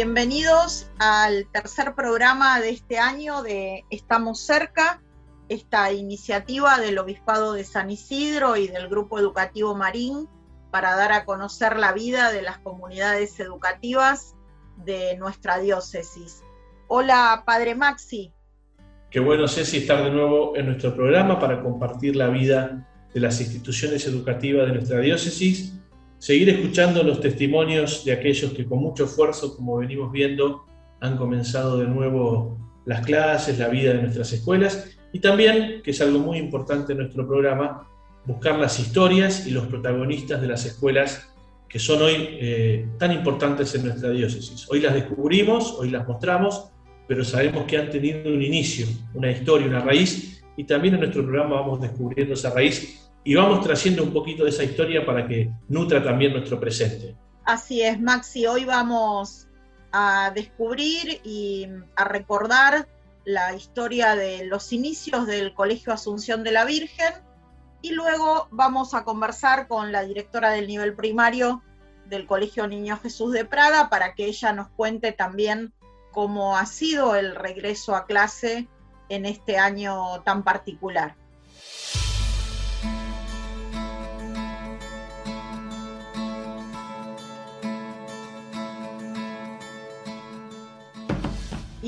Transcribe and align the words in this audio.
Bienvenidos 0.00 0.88
al 1.00 1.48
tercer 1.52 1.96
programa 1.96 2.60
de 2.60 2.70
este 2.70 3.00
año 3.00 3.42
de 3.42 3.82
Estamos 3.90 4.38
cerca, 4.38 5.02
esta 5.48 5.92
iniciativa 5.92 6.78
del 6.78 6.98
Obispado 6.98 7.52
de 7.52 7.64
San 7.64 7.90
Isidro 7.90 8.56
y 8.56 8.68
del 8.68 8.86
Grupo 8.86 9.18
Educativo 9.18 9.74
Marín 9.74 10.28
para 10.70 10.94
dar 10.94 11.10
a 11.10 11.24
conocer 11.24 11.76
la 11.80 11.90
vida 11.90 12.30
de 12.30 12.42
las 12.42 12.58
comunidades 12.58 13.40
educativas 13.40 14.36
de 14.76 15.16
nuestra 15.16 15.58
diócesis. 15.58 16.44
Hola, 16.86 17.42
Padre 17.44 17.74
Maxi. 17.74 18.32
Qué 19.10 19.18
bueno, 19.18 19.48
Ceci, 19.48 19.78
estar 19.78 20.04
de 20.04 20.12
nuevo 20.12 20.54
en 20.54 20.66
nuestro 20.66 20.94
programa 20.94 21.40
para 21.40 21.60
compartir 21.60 22.14
la 22.14 22.28
vida 22.28 22.88
de 23.12 23.18
las 23.18 23.40
instituciones 23.40 24.06
educativas 24.06 24.68
de 24.68 24.74
nuestra 24.74 25.00
diócesis, 25.00 25.74
seguir 26.18 26.48
escuchando 26.50 27.02
los 27.02 27.20
testimonios 27.20 28.04
de 28.04 28.12
aquellos 28.12 28.52
que 28.52 28.64
con 28.64 28.80
mucho 28.80 29.04
esfuerzo, 29.04 29.56
como 29.56 29.78
venimos 29.78 30.10
viendo, 30.12 30.64
han 31.00 31.16
comenzado 31.16 31.78
de 31.78 31.86
nuevo 31.86 32.58
las 32.84 33.04
clases, 33.04 33.58
la 33.58 33.68
vida 33.68 33.92
de 33.92 34.02
nuestras 34.02 34.32
escuelas 34.32 34.96
y 35.12 35.20
también, 35.20 35.80
que 35.82 35.92
es 35.92 36.00
algo 36.00 36.18
muy 36.18 36.38
importante 36.38 36.92
en 36.92 36.98
nuestro 36.98 37.26
programa, 37.26 37.88
buscar 38.26 38.58
las 38.58 38.78
historias 38.78 39.46
y 39.46 39.50
los 39.50 39.66
protagonistas 39.66 40.40
de 40.40 40.48
las 40.48 40.64
escuelas 40.66 41.30
que 41.68 41.78
son 41.78 42.02
hoy 42.02 42.14
eh, 42.40 42.88
tan 42.98 43.12
importantes 43.12 43.74
en 43.74 43.84
nuestra 43.84 44.10
diócesis. 44.10 44.66
Hoy 44.70 44.80
las 44.80 44.94
descubrimos, 44.94 45.74
hoy 45.78 45.90
las 45.90 46.08
mostramos, 46.08 46.70
pero 47.06 47.24
sabemos 47.24 47.64
que 47.64 47.76
han 47.76 47.90
tenido 47.90 48.30
un 48.30 48.42
inicio, 48.42 48.86
una 49.14 49.30
historia, 49.30 49.66
una 49.66 49.80
raíz, 49.80 50.42
y 50.56 50.64
también 50.64 50.94
en 50.94 51.00
nuestro 51.00 51.22
programa 51.22 51.56
vamos 51.56 51.80
descubriendo 51.80 52.34
esa 52.34 52.50
raíz 52.50 53.07
y 53.28 53.34
vamos 53.34 53.60
trayendo 53.60 54.02
un 54.02 54.10
poquito 54.10 54.44
de 54.44 54.48
esa 54.48 54.64
historia 54.64 55.04
para 55.04 55.28
que 55.28 55.50
nutra 55.68 56.02
también 56.02 56.32
nuestro 56.32 56.58
presente. 56.58 57.14
Así 57.44 57.82
es, 57.82 58.00
Maxi, 58.00 58.46
hoy 58.46 58.64
vamos 58.64 59.46
a 59.92 60.32
descubrir 60.34 61.20
y 61.24 61.68
a 61.94 62.04
recordar 62.04 62.88
la 63.26 63.54
historia 63.54 64.16
de 64.16 64.46
los 64.46 64.72
inicios 64.72 65.26
del 65.26 65.52
Colegio 65.52 65.92
Asunción 65.92 66.42
de 66.42 66.52
la 66.52 66.64
Virgen 66.64 67.12
y 67.82 67.90
luego 67.90 68.48
vamos 68.50 68.94
a 68.94 69.04
conversar 69.04 69.68
con 69.68 69.92
la 69.92 70.04
directora 70.04 70.48
del 70.52 70.66
nivel 70.66 70.94
primario 70.94 71.62
del 72.06 72.26
Colegio 72.26 72.66
Niño 72.66 72.96
Jesús 72.96 73.34
de 73.34 73.44
Praga 73.44 73.90
para 73.90 74.14
que 74.14 74.24
ella 74.24 74.54
nos 74.54 74.70
cuente 74.70 75.12
también 75.12 75.74
cómo 76.12 76.56
ha 76.56 76.64
sido 76.64 77.14
el 77.14 77.34
regreso 77.34 77.94
a 77.94 78.06
clase 78.06 78.68
en 79.10 79.26
este 79.26 79.58
año 79.58 80.22
tan 80.22 80.44
particular. 80.44 81.14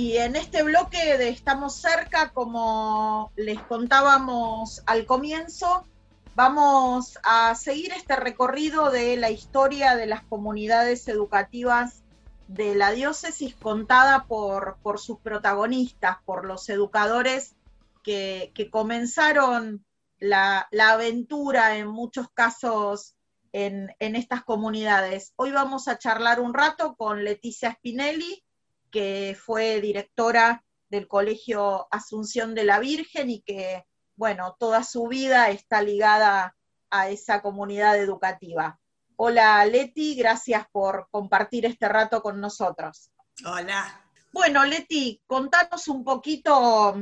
Y 0.00 0.16
en 0.16 0.34
este 0.34 0.62
bloque 0.62 1.18
de 1.18 1.28
Estamos 1.28 1.74
cerca, 1.74 2.30
como 2.30 3.32
les 3.36 3.60
contábamos 3.60 4.82
al 4.86 5.04
comienzo, 5.04 5.86
vamos 6.34 7.18
a 7.22 7.54
seguir 7.54 7.92
este 7.92 8.16
recorrido 8.16 8.90
de 8.90 9.18
la 9.18 9.28
historia 9.28 9.96
de 9.96 10.06
las 10.06 10.22
comunidades 10.22 11.06
educativas 11.06 12.02
de 12.48 12.74
la 12.74 12.92
diócesis 12.92 13.54
contada 13.54 14.24
por, 14.24 14.78
por 14.82 14.98
sus 14.98 15.18
protagonistas, 15.18 16.16
por 16.24 16.46
los 16.46 16.70
educadores 16.70 17.54
que, 18.02 18.54
comenzaron 18.72 19.84
la, 20.18 20.66
aventura 20.80 21.76
en 21.76 21.88
muchos 21.88 22.30
casos 22.32 23.16
en, 23.52 23.94
en 23.98 24.16
estas 24.16 24.44
comunidades. 24.44 25.34
Hoy 25.36 25.50
vamos 25.50 25.88
a 25.88 25.98
charlar 25.98 26.40
un 26.40 26.54
rato 26.54 26.94
con 26.96 27.22
Leticia 27.22 27.72
Spinelli, 27.72 28.42
que 28.90 29.36
fue 29.40 29.80
directora 29.80 30.64
del 30.88 31.06
Colegio 31.06 31.86
Asunción 31.90 32.54
de 32.54 32.64
la 32.64 32.80
Virgen 32.80 33.30
y 33.30 33.42
que, 33.42 33.86
bueno, 34.16 34.56
toda 34.58 34.82
su 34.82 35.06
vida 35.06 35.50
está 35.50 35.82
ligada 35.82 36.56
a 36.90 37.08
esa 37.08 37.40
comunidad 37.40 37.96
educativa. 37.96 38.78
Hola 39.16 39.64
Leti, 39.64 40.16
gracias 40.16 40.66
por 40.72 41.08
compartir 41.10 41.66
este 41.66 41.88
rato 41.88 42.22
con 42.22 42.40
nosotros. 42.40 43.10
Hola. 43.44 44.04
Bueno, 44.32 44.64
Leti, 44.64 45.22
contanos 45.26 45.88
un 45.88 46.04
poquito 46.04 46.94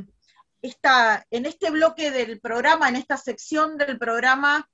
esta, 0.61 1.27
en 1.31 1.47
este 1.47 1.71
bloque 1.71 2.11
del 2.11 2.41
programa, 2.41 2.89
en 2.89 2.97
esta 2.97 3.17
sección 3.17 3.79
del 3.79 3.99
programa, 3.99 4.69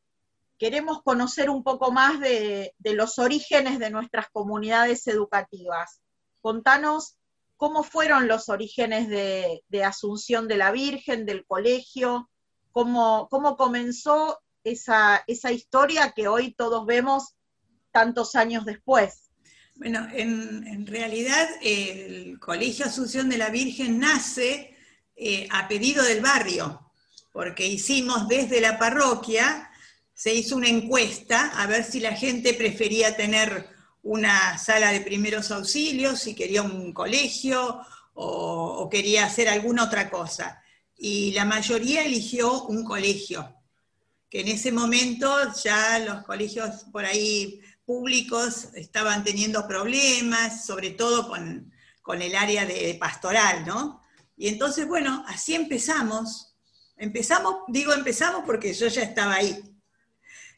queremos 0.58 1.02
conocer 1.02 1.50
un 1.50 1.62
poco 1.62 1.92
más 1.92 2.18
de, 2.18 2.74
de 2.78 2.94
los 2.94 3.18
orígenes 3.18 3.78
de 3.78 3.90
nuestras 3.90 4.28
comunidades 4.30 5.06
educativas 5.06 6.00
contanos 6.44 7.16
cómo 7.56 7.82
fueron 7.82 8.28
los 8.28 8.50
orígenes 8.50 9.08
de, 9.08 9.82
Asunción 9.82 10.46
de 10.46 10.58
la 10.58 10.72
Virgen, 10.72 11.24
del 11.24 11.46
colegio, 11.46 12.28
cómo, 12.70 13.28
cómo 13.30 13.56
comenzó 13.56 14.38
esa, 14.62 15.24
esa 15.26 15.52
historia 15.52 16.12
que 16.14 16.28
hoy 16.28 16.52
todos 16.52 16.84
vemos 16.84 17.34
tantos 17.92 18.34
años 18.34 18.66
después. 18.66 19.30
Bueno, 19.76 20.06
en, 20.12 20.86
realidad 20.86 21.48
el 21.62 22.38
Colegio 22.40 22.84
Asunción 22.84 23.30
de 23.30 23.38
la 23.38 23.48
Virgen 23.48 23.98
nace 23.98 24.76
eh, 25.16 25.48
a 25.50 25.66
pedido 25.66 26.04
del 26.04 26.20
barrio, 26.20 26.92
porque 27.32 27.66
hicimos 27.66 28.28
desde 28.28 28.60
la 28.60 28.78
parroquia, 28.78 29.70
se 30.12 30.34
hizo 30.34 30.56
una 30.56 30.68
encuesta 30.68 31.52
a 31.56 31.66
ver 31.66 31.84
si 31.84 32.00
la 32.00 32.12
gente 32.12 32.52
prefería 32.52 33.16
tener 33.16 33.73
una 34.04 34.58
sala 34.58 34.92
de 34.92 35.00
primeros 35.00 35.50
auxilios, 35.50 36.20
si 36.20 36.34
quería 36.34 36.62
un 36.62 36.92
colegio 36.92 37.80
o, 38.12 38.88
quería 38.90 39.24
hacer 39.24 39.48
alguna 39.48 39.84
otra 39.84 40.10
cosa. 40.10 40.62
Y 40.96 41.32
la 41.32 41.44
mayoría 41.44 42.04
eligió 42.04 42.64
un 42.64 42.84
colegio, 42.84 43.56
que 44.28 44.40
en 44.40 44.48
ese 44.48 44.72
momento 44.72 45.34
ya 45.62 45.98
los 46.00 46.22
colegios 46.24 46.84
por 46.92 47.04
ahí 47.04 47.60
públicos 47.84 48.68
estaban 48.74 49.24
teniendo 49.24 49.66
problemas, 49.66 50.66
sobre 50.66 50.90
todo 50.90 51.26
con, 51.26 51.72
con 52.02 52.20
el 52.20 52.36
área 52.36 52.66
de 52.66 52.96
pastoral, 53.00 53.64
¿no? 53.66 54.02
Y 54.36 54.48
entonces, 54.48 54.86
bueno, 54.86 55.24
así 55.26 55.54
empezamos. 55.54 56.54
Empezamos, 56.96 57.56
digo 57.68 57.92
empezamos 57.92 58.44
porque 58.44 58.74
yo 58.74 58.86
ya 58.88 59.02
estaba 59.02 59.34
ahí 59.34 59.73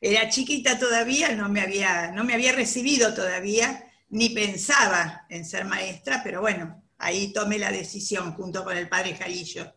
era 0.00 0.28
chiquita 0.28 0.78
todavía, 0.78 1.34
no 1.34 1.48
me 1.48 1.60
había, 1.60 2.10
no 2.12 2.24
me 2.24 2.34
había 2.34 2.52
recibido 2.52 3.14
todavía, 3.14 3.90
ni 4.10 4.30
pensaba 4.30 5.26
en 5.28 5.44
ser 5.44 5.64
maestra, 5.64 6.20
pero 6.22 6.40
bueno, 6.40 6.82
ahí 6.98 7.32
tomé 7.32 7.58
la 7.58 7.70
decisión 7.70 8.34
junto 8.34 8.64
con 8.64 8.76
el 8.76 8.88
padre 8.88 9.14
Jarillo. 9.16 9.72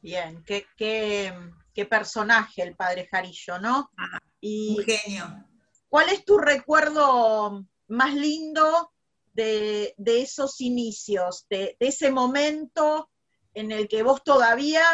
Bien, 0.00 0.42
qué, 0.44 0.66
qué, 0.76 1.86
personaje 1.86 2.62
el 2.62 2.76
padre 2.76 3.08
Jarillo, 3.10 3.58
¿no? 3.58 3.90
Ah, 3.96 4.20
y 4.40 4.76
un 4.78 4.84
genio. 4.84 5.46
¿Cuál 5.88 6.10
es 6.10 6.24
tu 6.24 6.38
recuerdo 6.38 7.64
más 7.88 8.14
lindo 8.14 8.92
de, 9.32 9.94
esos 10.06 10.60
inicios, 10.60 11.46
de, 11.48 11.76
ese 11.80 12.10
momento 12.10 13.10
en 13.54 13.72
el 13.72 13.88
que 13.88 14.02
vos 14.02 14.22
todavía 14.22 14.84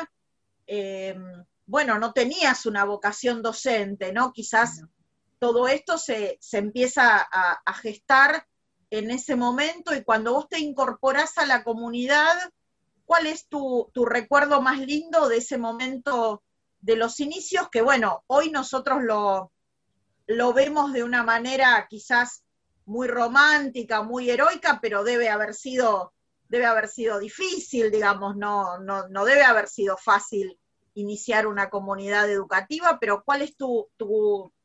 eh, 0.67 1.17
bueno, 1.71 2.01
no 2.01 2.13
tenías 2.13 2.67
una 2.67 2.85
vocación 2.85 3.43
docente, 3.43 4.13
¿no? 4.13 4.33
Quizás 4.33 4.83
todo 5.39 5.69
esto 5.69 5.99
se, 5.99 6.41
empieza 6.51 7.21
a, 7.21 7.75
gestar 7.75 8.45
en 8.91 9.13
ese 9.13 9.37
momento 9.37 9.95
y 9.95 10.03
cuando 10.03 10.33
vos 10.33 10.49
te 10.49 10.59
incorporás 10.59 11.39
a 11.39 11.47
la 11.47 11.63
comunidad, 11.63 12.35
¿cuál 13.05 13.29
es 13.29 13.47
tu, 13.47 13.89
recuerdo 14.05 14.61
más 14.61 14.81
lindo 14.81 15.29
de 15.29 15.37
ese 15.37 15.59
momento 15.59 16.43
de 16.81 16.97
los 16.97 17.21
inicios? 17.21 17.69
Que 17.71 17.83
bueno, 17.83 18.25
hoy 18.27 18.51
nosotros 18.51 19.05
lo, 19.05 19.53
lo 20.27 20.53
vemos 20.53 20.93
de 20.93 21.05
una 21.05 21.23
manera 21.23 21.87
quizás 21.89 22.43
muy 22.85 23.07
romántica, 23.07 24.03
muy 24.03 24.29
heroica, 24.29 24.81
pero 24.83 25.05
debe 25.05 25.29
haber 25.29 25.55
sido, 25.55 26.15
debe 26.49 26.67
haber 26.67 26.89
sido 26.89 27.21
difícil, 27.21 27.93
digamos, 27.93 28.37
no, 28.37 28.81
no, 28.81 29.07
no 29.07 29.25
debe 29.25 29.45
haber 29.45 29.69
sido 29.69 29.97
fácil 29.97 30.59
iniciar 30.95 31.47
una 31.47 31.71
comunidad 31.71 32.31
educativa, 32.31 32.99
pero 33.01 33.23
¿cuál 33.25 33.43
es 33.43 33.57
tu, 33.57 33.89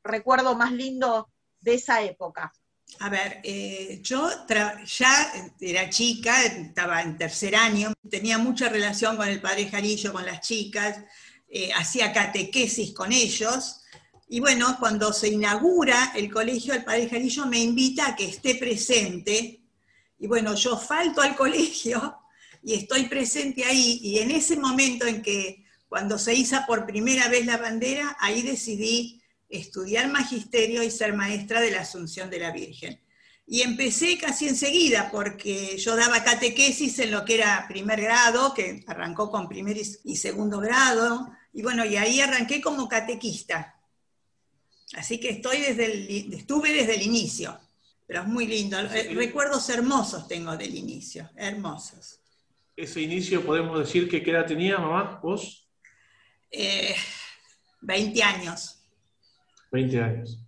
recuerdo 0.04 0.56
más 0.56 0.72
lindo 0.72 1.30
de 1.60 1.76
esa 1.76 2.02
época? 2.02 2.52
A 3.00 3.10
ver, 3.10 3.42
eh, 3.44 4.00
yo 4.04 4.30
ya 4.48 5.34
era 5.60 5.90
chica, 5.90 6.44
estaba 6.44 7.02
en 7.02 7.18
tercer 7.18 7.56
año, 7.56 7.94
tenía 8.10 8.38
mucha 8.38 8.70
relación 8.70 9.18
con 9.18 9.28
el 9.28 9.42
padre 9.42 9.70
Jarillo, 9.70 10.14
con 10.14 10.26
las 10.26 10.42
chicas, 10.42 11.00
eh, 11.48 11.72
hacía 11.74 12.14
catequesis 12.14 12.94
con 12.94 13.12
ellos, 13.12 13.82
y 14.28 14.40
bueno, 14.40 14.78
cuando 14.80 15.14
se 15.14 15.30
inaugura 15.30 16.12
el 16.16 16.32
colegio, 16.32 16.74
el 16.74 16.84
padre 16.84 17.10
Jarillo 17.10 17.46
me 17.46 17.60
invita 17.60 18.08
a 18.08 18.16
que 18.16 18.26
esté 18.26 18.56
presente, 18.56 19.62
y 20.18 20.28
bueno, 20.28 20.56
yo 20.56 20.78
falto 20.78 21.22
al 21.22 21.36
colegio 21.38 22.18
y 22.64 22.74
estoy 22.74 23.06
presente 23.06 23.64
ahí, 23.64 24.00
y 24.02 24.20
en 24.20 24.32
ese 24.32 24.58
momento 24.58 25.06
en 25.06 25.22
que 25.22 25.65
cuando 25.96 26.20
se 26.20 26.34
hizo 26.34 26.58
por 26.68 26.86
primera 26.86 27.30
vez 27.30 27.46
la 27.46 27.56
bandera, 27.56 28.18
ahí 28.20 28.42
decidí 28.42 29.24
estudiar 29.48 30.12
magisterio 30.12 30.84
y 30.84 30.92
ser 30.92 31.14
maestra 31.14 31.62
de 31.62 31.72
la 31.72 31.84
Asunción 31.84 32.30
de 32.30 32.40
la 32.40 32.52
Virgen. 32.52 33.00
Y 33.48 33.62
empecé 33.62 34.18
casi 34.18 34.50
enseguida, 34.50 35.10
porque 35.10 35.78
yo 35.78 35.96
daba 35.96 36.22
catequesis 36.22 37.00
en 37.00 37.12
lo 37.12 37.24
que 37.24 37.36
era 37.36 37.66
primer 37.70 38.02
grado, 38.02 38.54
que 38.54 38.84
arrancó 38.88 39.32
con 39.32 39.48
primer 39.48 39.78
y 39.78 40.18
segundo 40.18 40.60
grado, 40.60 41.32
y 41.54 41.62
bueno, 41.62 41.86
y 41.86 41.96
ahí 41.96 42.20
arranqué 42.20 42.60
como 42.60 42.90
catequista. 42.90 43.80
Así 44.96 45.18
que 45.18 45.30
estoy 45.30 45.62
desde 45.62 45.86
el, 45.86 46.34
estuve 46.34 46.74
desde 46.74 46.96
el 46.96 47.04
inicio, 47.04 47.58
pero 48.06 48.24
es 48.24 48.28
muy 48.28 48.48
lindo. 48.48 48.78
Recuerdos 49.14 49.70
hermosos 49.70 50.28
tengo 50.28 50.58
del 50.58 50.76
inicio, 50.76 51.30
hermosos. 51.38 52.20
Ese 52.76 53.00
inicio 53.00 53.46
podemos 53.46 53.80
decir 53.80 54.10
que 54.10 54.22
qué 54.22 54.32
edad 54.32 54.46
tenía, 54.46 54.78
mamá, 54.78 55.22
vos? 55.24 55.65
20 56.52 58.20
eh, 58.20 58.24
años. 58.24 58.84
20 59.72 60.02
años. 60.02 60.40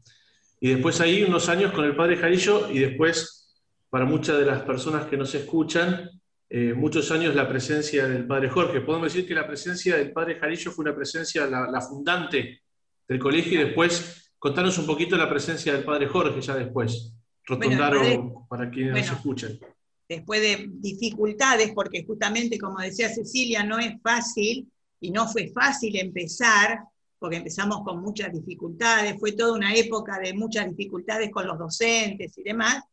Y 0.59 0.69
después 0.69 0.99
ahí 1.01 1.23
unos 1.23 1.49
años 1.49 1.71
con 1.71 1.85
el 1.85 1.95
padre 1.95 2.17
Jarillo 2.17 2.69
y 2.71 2.79
después, 2.79 3.55
para 3.89 4.05
muchas 4.05 4.39
de 4.39 4.45
las 4.45 4.63
personas 4.63 5.05
que 5.05 5.17
nos 5.17 5.33
escuchan, 5.35 6.09
eh, 6.49 6.73
muchos 6.73 7.11
años 7.11 7.35
la 7.35 7.47
presencia 7.47 8.07
del 8.07 8.25
padre 8.25 8.49
Jorge. 8.49 8.81
Podemos 8.81 9.13
decir 9.13 9.27
que 9.27 9.35
la 9.35 9.45
presencia 9.45 9.97
del 9.97 10.13
padre 10.13 10.39
Jarillo 10.39 10.71
fue 10.71 10.83
una 10.83 10.95
presencia, 10.95 11.45
la, 11.45 11.81
fundante 11.81 12.61
del 13.07 13.19
colegio 13.19 13.61
y 13.61 13.65
después 13.65 14.31
contanos 14.39 14.77
un 14.77 14.85
poquito 14.85 15.17
la 15.17 15.29
presencia 15.29 15.73
del 15.73 15.83
padre 15.83 16.07
Jorge 16.07 16.41
ya 16.41 16.55
después. 16.55 17.13
Rotondaro 17.45 18.45
para 18.49 18.69
quienes 18.69 18.93
nos 18.93 19.17
escuchan. 19.17 19.59
Después 20.07 20.41
de 20.41 20.69
dificultades, 20.69 21.71
porque 21.73 22.05
justamente 22.05 22.57
como 22.57 22.79
decía 22.79 23.09
Cecilia, 23.09 23.63
no 23.63 23.77
es 23.77 24.01
fácil 24.01 24.71
y 24.99 25.11
no 25.11 25.27
fue 25.27 25.51
fácil 25.53 25.95
empezar 25.97 26.79
porque 27.19 27.37
empezamos 27.37 27.83
con 27.83 28.01
muchas 28.01 28.31
dificultades, 28.31 29.19
fue 29.19 29.31
toda 29.31 29.53
una 29.53 29.73
época 29.73 30.19
de 30.19 30.33
muchas 30.33 30.67
dificultades 30.69 31.31
con 31.31 31.47
los 31.47 31.57
docentes 31.57 32.37
y 32.37 32.43
demás. 32.43 32.83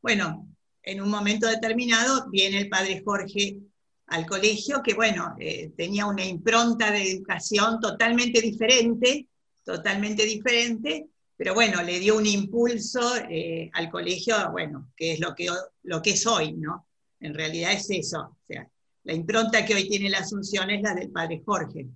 Bueno, 0.00 0.48
en 0.82 1.00
un 1.00 1.10
momento 1.10 1.48
determinado 1.48 2.28
viene 2.30 2.58
el 2.58 2.68
padre 2.68 3.02
Jorge 3.04 3.58
al 4.06 4.26
colegio, 4.26 4.82
que 4.82 4.94
bueno, 4.94 5.34
eh, 5.38 5.72
tenía 5.76 6.06
una 6.06 6.24
impronta 6.24 6.90
de 6.90 7.10
educación 7.10 7.80
totalmente 7.80 8.40
diferente, 8.40 9.26
totalmente 9.64 10.24
diferente, 10.24 11.08
pero 11.36 11.54
bueno, 11.54 11.82
le 11.82 11.98
dio 11.98 12.16
un 12.16 12.26
impulso 12.26 13.16
eh, 13.28 13.70
al 13.72 13.90
colegio, 13.90 14.34
bueno, 14.52 14.92
que 14.96 15.12
es 15.14 15.20
lo 15.20 15.34
que, 15.34 15.48
lo 15.84 16.02
que 16.02 16.10
es 16.10 16.26
hoy, 16.26 16.52
¿no? 16.52 16.86
En 17.20 17.34
realidad 17.34 17.72
es 17.72 17.88
eso, 17.90 18.20
o 18.20 18.46
sea, 18.46 18.68
la 19.04 19.14
impronta 19.14 19.64
que 19.64 19.74
hoy 19.74 19.88
tiene 19.88 20.10
la 20.10 20.18
Asunción 20.18 20.70
es 20.70 20.82
la 20.82 20.94
del 20.94 21.10
padre 21.10 21.42
Jorge. 21.44 21.88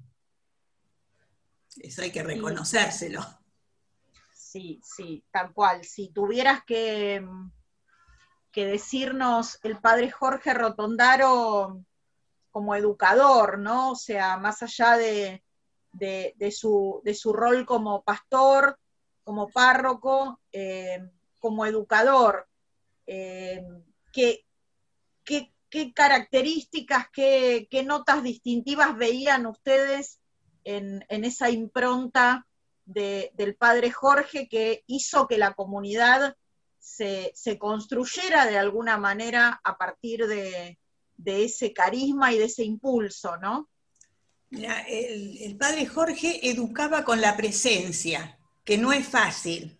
Eso 1.78 2.02
hay 2.02 2.10
que 2.10 2.22
reconocérselo. 2.22 3.20
Sí, 4.32 4.80
sí, 4.82 5.22
tal 5.30 5.52
cual. 5.52 5.84
Si 5.84 6.08
tuvieras 6.08 6.64
que, 6.64 7.24
que 8.50 8.66
decirnos 8.66 9.58
el 9.62 9.78
padre 9.78 10.10
Jorge 10.10 10.54
Rotondaro 10.54 11.84
como 12.50 12.74
educador, 12.74 13.58
¿no? 13.58 13.90
O 13.90 13.96
sea, 13.96 14.38
más 14.38 14.62
allá 14.62 14.96
de, 14.96 15.42
su, 16.50 17.02
rol 17.34 17.66
como 17.66 18.02
pastor, 18.02 18.78
como 19.22 19.50
párroco, 19.50 20.40
eh, 20.52 21.06
como 21.38 21.66
educador, 21.66 22.48
eh, 23.06 23.62
¿qué, 24.10 24.46
características, 25.94 27.06
qué, 27.12 27.68
qué 27.70 27.82
notas 27.82 28.22
distintivas 28.22 28.96
veían 28.96 29.46
ustedes 29.46 30.20
en, 30.66 31.24
esa 31.24 31.50
impronta 31.50 32.46
del 32.84 33.56
padre 33.56 33.90
Jorge 33.90 34.48
que 34.48 34.84
hizo 34.86 35.26
que 35.26 35.38
la 35.38 35.54
comunidad 35.54 36.36
se, 36.78 37.32
construyera 37.58 38.46
de 38.46 38.58
alguna 38.58 38.96
manera 38.96 39.60
a 39.64 39.76
partir 39.76 40.26
de, 40.26 40.78
ese 41.24 41.72
carisma 41.72 42.32
y 42.32 42.38
de 42.38 42.44
ese 42.44 42.64
impulso, 42.64 43.36
¿no? 43.38 43.68
el, 44.50 45.56
padre 45.58 45.86
Jorge 45.86 46.48
educaba 46.48 47.04
con 47.04 47.20
la 47.20 47.36
presencia, 47.36 48.38
que 48.64 48.78
no 48.78 48.92
es 48.92 49.06
fácil. 49.06 49.78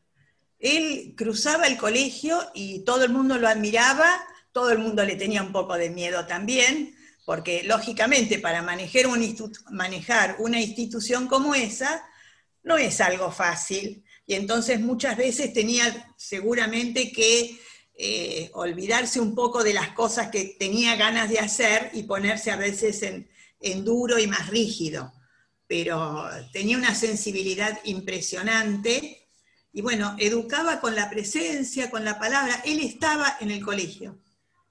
Él 0.59 1.15
cruzaba 1.17 1.67
el 1.67 1.77
colegio 1.77 2.39
y 2.55 2.85
todo 2.85 3.05
el 3.05 3.13
mundo 3.13 3.39
lo 3.39 3.49
admiraba, 3.49 4.09
todo 4.57 4.71
el 4.71 4.79
mundo 4.79 5.05
le 5.05 5.17
tenía 5.17 5.43
un 5.43 5.53
poco 5.53 5.77
de 5.77 5.91
miedo 5.91 6.25
también, 6.25 6.97
porque 7.27 7.63
lógicamente 7.65 8.39
para 8.39 8.63
manejar, 8.63 10.37
una 10.39 10.59
institución 10.59 11.29
como 11.29 11.55
esa 11.55 12.03
no 12.63 12.79
es 12.79 13.03
algo 13.03 13.31
fácil, 13.31 14.03
y 14.27 14.33
entonces 14.33 14.81
muchas 14.81 15.19
veces 15.19 15.53
tenía 15.53 16.15
seguramente 16.17 17.13
que 17.13 17.61
eh, 17.99 18.51
olvidarse 18.55 19.21
un 19.21 19.35
poco 19.35 19.63
de 19.63 19.75
las 19.75 19.91
cosas 19.91 20.31
que 20.31 20.57
tenía 20.59 20.97
ganas 20.97 21.29
de 21.29 21.39
hacer 21.39 21.91
y 21.93 22.05
ponerse 22.05 22.51
a 22.51 22.57
veces 22.57 23.03
en, 23.03 23.29
en 23.61 23.85
duro 23.85 24.19
y 24.19 24.27
más 24.27 24.49
rígido, 24.49 25.13
pero 25.67 26.31
tenía 26.51 26.79
una 26.79 26.95
sensibilidad 26.95 27.79
impresionante. 27.85 29.29
Y 29.75 29.83
bueno, 29.83 30.17
educaba 30.19 30.81
con 30.81 30.95
la 30.95 31.11
presencia, 31.11 31.91
con 31.91 32.07
la 32.07 32.19
palabra, 32.19 32.63
él 32.65 32.81
estaba 32.81 33.37
en 33.39 33.51
el 33.51 33.63
colegio. 33.63 34.19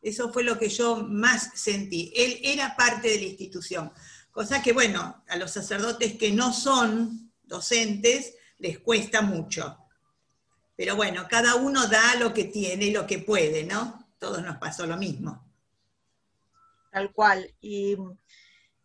Eso 0.06 0.32
fue 0.32 0.44
lo 0.44 0.60
que 0.60 0.70
yo 0.70 0.98
más 0.98 1.50
sentí. 1.56 2.14
Él 2.16 2.40
era 2.44 2.76
parte 2.76 3.10
de 3.10 3.18
la 3.18 3.26
institución. 3.26 3.92
Cosa 4.30 4.62
que, 4.62 4.72
bueno, 4.72 5.24
a 5.28 5.36
los 5.36 5.50
sacerdotes 5.50 6.16
que 6.16 6.32
no 6.32 6.54
son 6.54 7.32
docentes 7.42 8.36
les 8.60 8.78
cuesta 8.78 9.24
mucho. 9.24 9.80
Pero 10.76 10.96
bueno, 10.96 11.26
cada 11.28 11.56
uno 11.56 11.88
da 11.88 12.18
lo 12.20 12.36
que 12.36 12.44
tiene 12.44 12.86
y 12.86 12.92
lo 12.92 13.08
que 13.08 13.18
puede, 13.18 13.64
¿no? 13.64 14.08
Todos 14.20 14.44
nos 14.44 14.58
pasó 14.58 14.86
lo 14.86 14.96
mismo. 14.96 15.44
Tal 16.92 17.12
cual. 17.12 17.52
¿Y 17.60 17.98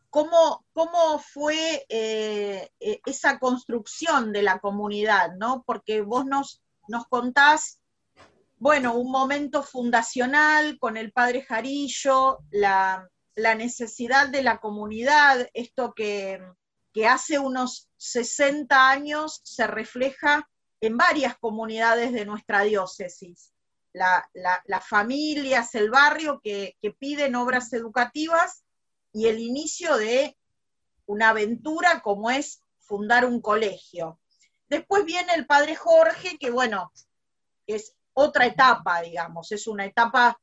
cómo, 0.09 0.65
cómo 0.73 1.19
fue 1.19 1.85
eh, 1.91 2.71
esa 3.05 3.39
construcción 3.39 4.33
de 4.33 4.41
la 4.41 4.59
comunidad, 4.59 5.33
¿no? 5.37 5.65
Porque 5.67 6.01
vos 6.01 6.25
nos, 6.25 6.63
nos 6.89 7.07
contás 7.09 7.80
bueno, 8.61 8.95
un 8.95 9.11
momento 9.11 9.63
fundacional 9.63 10.79
con 10.79 10.99
el 10.99 11.13
padre 11.13 11.41
Jarillo, 11.41 12.41
la, 12.51 13.09
necesidad 13.57 14.29
de 14.29 14.43
la 14.43 14.59
comunidad, 14.59 15.49
esto 15.55 15.95
que, 15.95 16.43
hace 17.09 17.39
unos 17.39 17.89
60 17.97 18.91
años 18.91 19.41
se 19.45 19.67
refleja 19.67 20.47
en 20.83 20.99
varias 20.99 21.39
comunidades 21.39 22.13
de 22.13 22.27
nuestra 22.27 22.61
diócesis. 22.61 23.55
las 23.95 24.87
familias, 24.87 25.75
el 25.75 25.91
barrio 25.91 26.43
que, 26.45 26.77
que, 26.83 26.93
piden 26.93 27.37
obras 27.37 27.73
educativas 27.73 28.63
y 29.15 29.29
el 29.29 29.39
inicio 29.39 29.97
de 29.97 30.37
una 31.07 31.31
aventura 31.31 32.03
como 32.03 32.31
es 32.31 32.63
fundar 32.79 33.25
un 33.25 33.41
colegio. 33.41 34.21
Después 34.69 35.07
viene 35.07 35.33
el 35.33 35.47
padre 35.47 35.77
Jorge, 35.77 36.37
que 36.39 36.51
bueno, 36.51 36.93
es 37.67 37.95
otra 38.15 38.47
etapa, 38.47 39.03
digamos, 39.03 39.53
es 39.53 39.67
una 39.67 39.85
etapa 39.85 40.39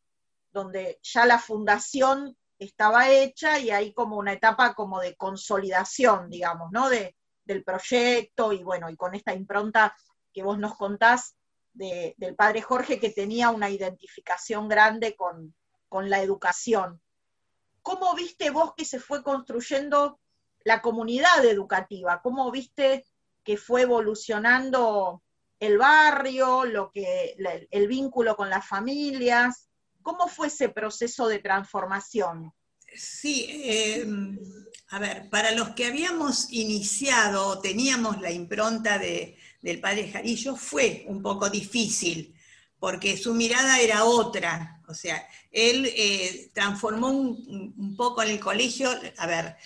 donde 0.51 1.00
ya 1.03 1.25
la 1.25 1.39
fundación 1.39 2.36
estaba 2.59 3.09
hecha 3.09 3.59
y 3.59 3.69
hay 3.69 3.93
como 3.93 4.17
una 4.17 4.33
etapa 4.33 4.74
como 4.74 5.00
de 5.00 5.15
consolidación, 5.15 6.29
digamos, 6.29 6.71
¿no? 6.71 6.89
De, 6.89 7.15
del 7.45 7.63
proyecto 7.63 8.53
y 8.53 8.63
bueno, 8.63 8.89
y 8.89 8.95
con 8.95 9.15
esta 9.15 9.33
impronta 9.33 9.95
que 10.33 10.43
vos 10.43 10.59
nos 10.59 10.75
contás 10.75 11.36
del 11.74 12.36
padre 12.36 12.62
Jorge 12.62 13.00
que 13.00 13.12
tenía 13.12 13.51
una 13.51 13.69
identificación 13.69 14.67
grande 14.67 15.15
con, 15.15 15.55
con 15.88 16.09
la 16.09 16.21
educación. 16.21 17.01
¿Cómo 17.83 18.15
viste 18.15 18.50
vos 18.50 18.74
que 18.75 18.83
se 18.83 19.00
fue 19.00 19.24
construyendo 19.24 20.19
la 20.63 20.81
comunidad 20.81 21.45
educativa? 21.45 22.21
¿Cómo 22.21 22.51
viste 22.51 23.05
que 23.43 23.57
fue 23.57 23.83
evolucionando 23.83 25.21
el 25.59 25.77
barrio, 25.77 26.65
lo 26.65 26.91
que, 26.91 27.35
el 27.71 27.87
vínculo 27.87 28.35
con 28.35 28.49
las 28.49 28.67
familias. 28.67 29.67
¿Cómo 30.01 30.27
fue 30.27 30.47
ese 30.47 30.69
proceso 30.69 31.27
de 31.27 31.39
transformación? 31.39 32.53
Sí, 32.95 33.45
em, 33.49 34.39
a 34.89 34.99
ver, 34.99 35.29
para 35.29 35.51
los 35.51 35.69
que 35.69 35.85
habíamos 35.85 36.51
iniciado, 36.51 37.59
teníamos 37.59 38.21
la 38.21 38.31
impronta 38.31 38.97
de, 38.97 39.37
del 39.61 39.79
padre 39.79 40.09
Jarillo, 40.09 40.55
fue 40.55 41.05
un 41.07 41.21
poco 41.21 41.49
difícil, 41.49 42.33
porque 42.79 43.17
su 43.17 43.33
mirada 43.33 43.79
era 43.79 44.05
otra. 44.05 44.81
O 44.87 44.93
sea, 44.93 45.27
él 45.51 45.91
eh, 45.93 46.49
transformó 46.53 47.09
un, 47.09 47.73
un, 47.77 47.97
poco 47.97 48.23
en 48.23 48.29
el 48.29 48.39
colegio, 48.39 48.89
a 49.17 49.27
ver, 49.27 49.57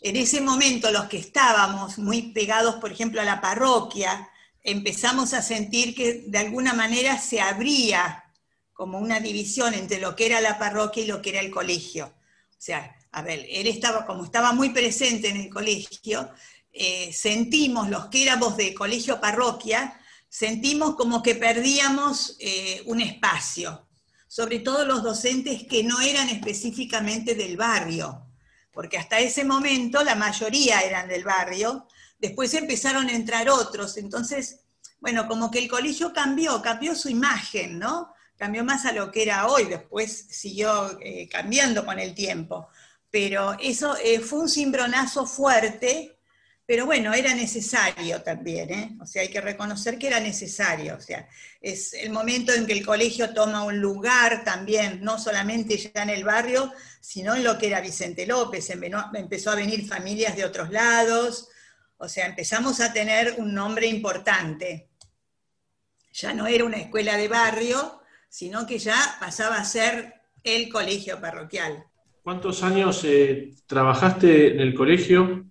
en 0.00 0.16
ese 0.16 0.40
momento 0.40 0.90
los 0.90 1.04
que 1.04 1.18
estábamos 1.18 1.98
muy 1.98 2.32
pegados, 2.32 2.76
por 2.76 2.90
ejemplo, 2.90 3.20
a 3.20 3.24
la 3.24 3.40
parroquia, 3.42 4.29
empezamos 4.62 5.34
a 5.34 5.42
sentir 5.42 5.94
que 5.94 6.24
de 6.26 6.38
alguna 6.38 6.74
manera 6.74 7.18
se 7.18 7.40
abría 7.40 8.24
como 8.72 8.98
una 8.98 9.20
división 9.20 9.74
entre 9.74 10.00
lo 10.00 10.16
que 10.16 10.26
era 10.26 10.40
la 10.40 10.58
parroquia 10.58 11.02
y 11.02 11.06
lo 11.06 11.20
que 11.20 11.30
era 11.30 11.40
el 11.40 11.50
colegio. 11.50 12.06
O 12.06 12.62
sea, 12.62 12.96
a 13.12 13.22
ver, 13.22 13.46
él 13.48 13.66
estaba, 13.66 14.06
como 14.06 14.24
estaba 14.24 14.52
muy 14.52 14.70
presente 14.70 15.28
en 15.28 15.36
el 15.36 15.50
colegio, 15.50 16.30
eh, 16.72 17.12
sentimos 17.12 17.88
los 17.90 18.06
que 18.06 18.22
éramos 18.22 18.56
de 18.56 18.74
colegio 18.74 19.20
parroquia, 19.20 20.00
sentimos 20.28 20.94
como 20.94 21.22
que 21.22 21.34
perdíamos 21.34 22.36
eh, 22.38 22.82
un 22.86 23.00
espacio, 23.00 23.88
sobre 24.28 24.60
todo 24.60 24.84
los 24.84 25.02
docentes 25.02 25.64
que 25.64 25.82
no 25.82 26.00
eran 26.00 26.28
específicamente 26.28 27.34
del 27.34 27.56
barrio, 27.56 28.26
porque 28.72 28.96
hasta 28.96 29.18
ese 29.18 29.44
momento 29.44 30.04
la 30.04 30.14
mayoría 30.14 30.80
eran 30.80 31.08
del 31.08 31.24
barrio, 31.24 31.88
después 32.20 32.54
empezaron 32.54 33.08
a 33.08 33.12
entrar 33.12 33.48
otros, 33.48 33.96
entonces, 33.96 34.60
bueno, 35.00 35.26
como 35.26 35.50
que 35.50 35.58
el 35.58 35.68
colegio 35.68 36.12
cambió, 36.12 36.62
cambió 36.62 36.94
su 36.94 37.08
imagen, 37.08 37.78
¿no? 37.78 38.12
Cambió 38.36 38.64
más 38.64 38.86
a 38.86 38.92
lo 38.92 39.10
que 39.10 39.22
era 39.22 39.48
hoy, 39.48 39.64
después 39.64 40.26
siguió 40.30 40.98
eh, 41.00 41.28
cambiando 41.28 41.84
con 41.84 41.98
el 41.98 42.14
tiempo. 42.14 42.68
Pero 43.10 43.56
eso 43.60 43.96
eh, 44.02 44.20
fue 44.20 44.40
un 44.40 44.48
cimbronazo 44.48 45.26
fuerte 45.26 46.20
pero 46.70 46.86
bueno, 46.86 47.12
era 47.12 47.34
necesario 47.34 48.22
también, 48.22 48.72
¿eh? 48.72 48.96
o 49.00 49.04
sea, 49.04 49.22
hay 49.22 49.28
que 49.28 49.40
reconocer 49.40 49.98
que 49.98 50.06
era 50.06 50.20
necesario, 50.20 50.94
o 50.94 51.00
sea, 51.00 51.28
es 51.60 51.94
el 51.94 52.10
momento 52.10 52.52
en 52.52 52.64
que 52.64 52.74
el 52.74 52.86
colegio 52.86 53.34
toma 53.34 53.64
un 53.64 53.80
lugar 53.80 54.44
también, 54.44 55.02
no 55.02 55.18
solamente 55.18 55.76
ya 55.76 56.04
en 56.04 56.10
el 56.10 56.22
barrio, 56.22 56.72
sino 57.00 57.34
en 57.34 57.42
lo 57.42 57.58
que 57.58 57.66
era 57.66 57.80
Vicente 57.80 58.24
López, 58.24 58.70
empezó 58.70 59.50
a 59.50 59.56
venir 59.56 59.84
familias 59.84 60.36
de 60.36 60.44
otros 60.44 60.70
lados, 60.70 61.48
o 62.00 62.08
sea, 62.08 62.26
empezamos 62.26 62.80
a 62.80 62.92
tener 62.92 63.36
un 63.38 63.54
nombre 63.54 63.86
importante. 63.86 64.88
Ya 66.12 66.34
no 66.34 66.46
era 66.46 66.64
una 66.64 66.78
escuela 66.78 67.16
de 67.16 67.28
barrio, 67.28 68.02
sino 68.28 68.66
que 68.66 68.78
ya 68.78 68.96
pasaba 69.20 69.56
a 69.56 69.64
ser 69.64 70.14
el 70.42 70.68
colegio 70.68 71.20
parroquial. 71.20 71.84
¿Cuántos 72.22 72.62
años 72.62 73.02
eh, 73.04 73.54
trabajaste 73.66 74.54
en 74.54 74.60
el 74.60 74.74
colegio? 74.74 75.50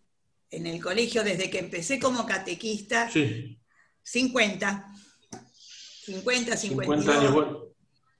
en 0.52 0.68
el 0.68 0.82
colegio 0.82 1.24
desde 1.24 1.50
que 1.50 1.60
empecé 1.60 2.00
como 2.00 2.26
catequista. 2.26 3.10
Sí. 3.10 3.58
50. 4.04 4.86
50, 6.06 6.58
50 6.58 7.20
años. 7.20 7.34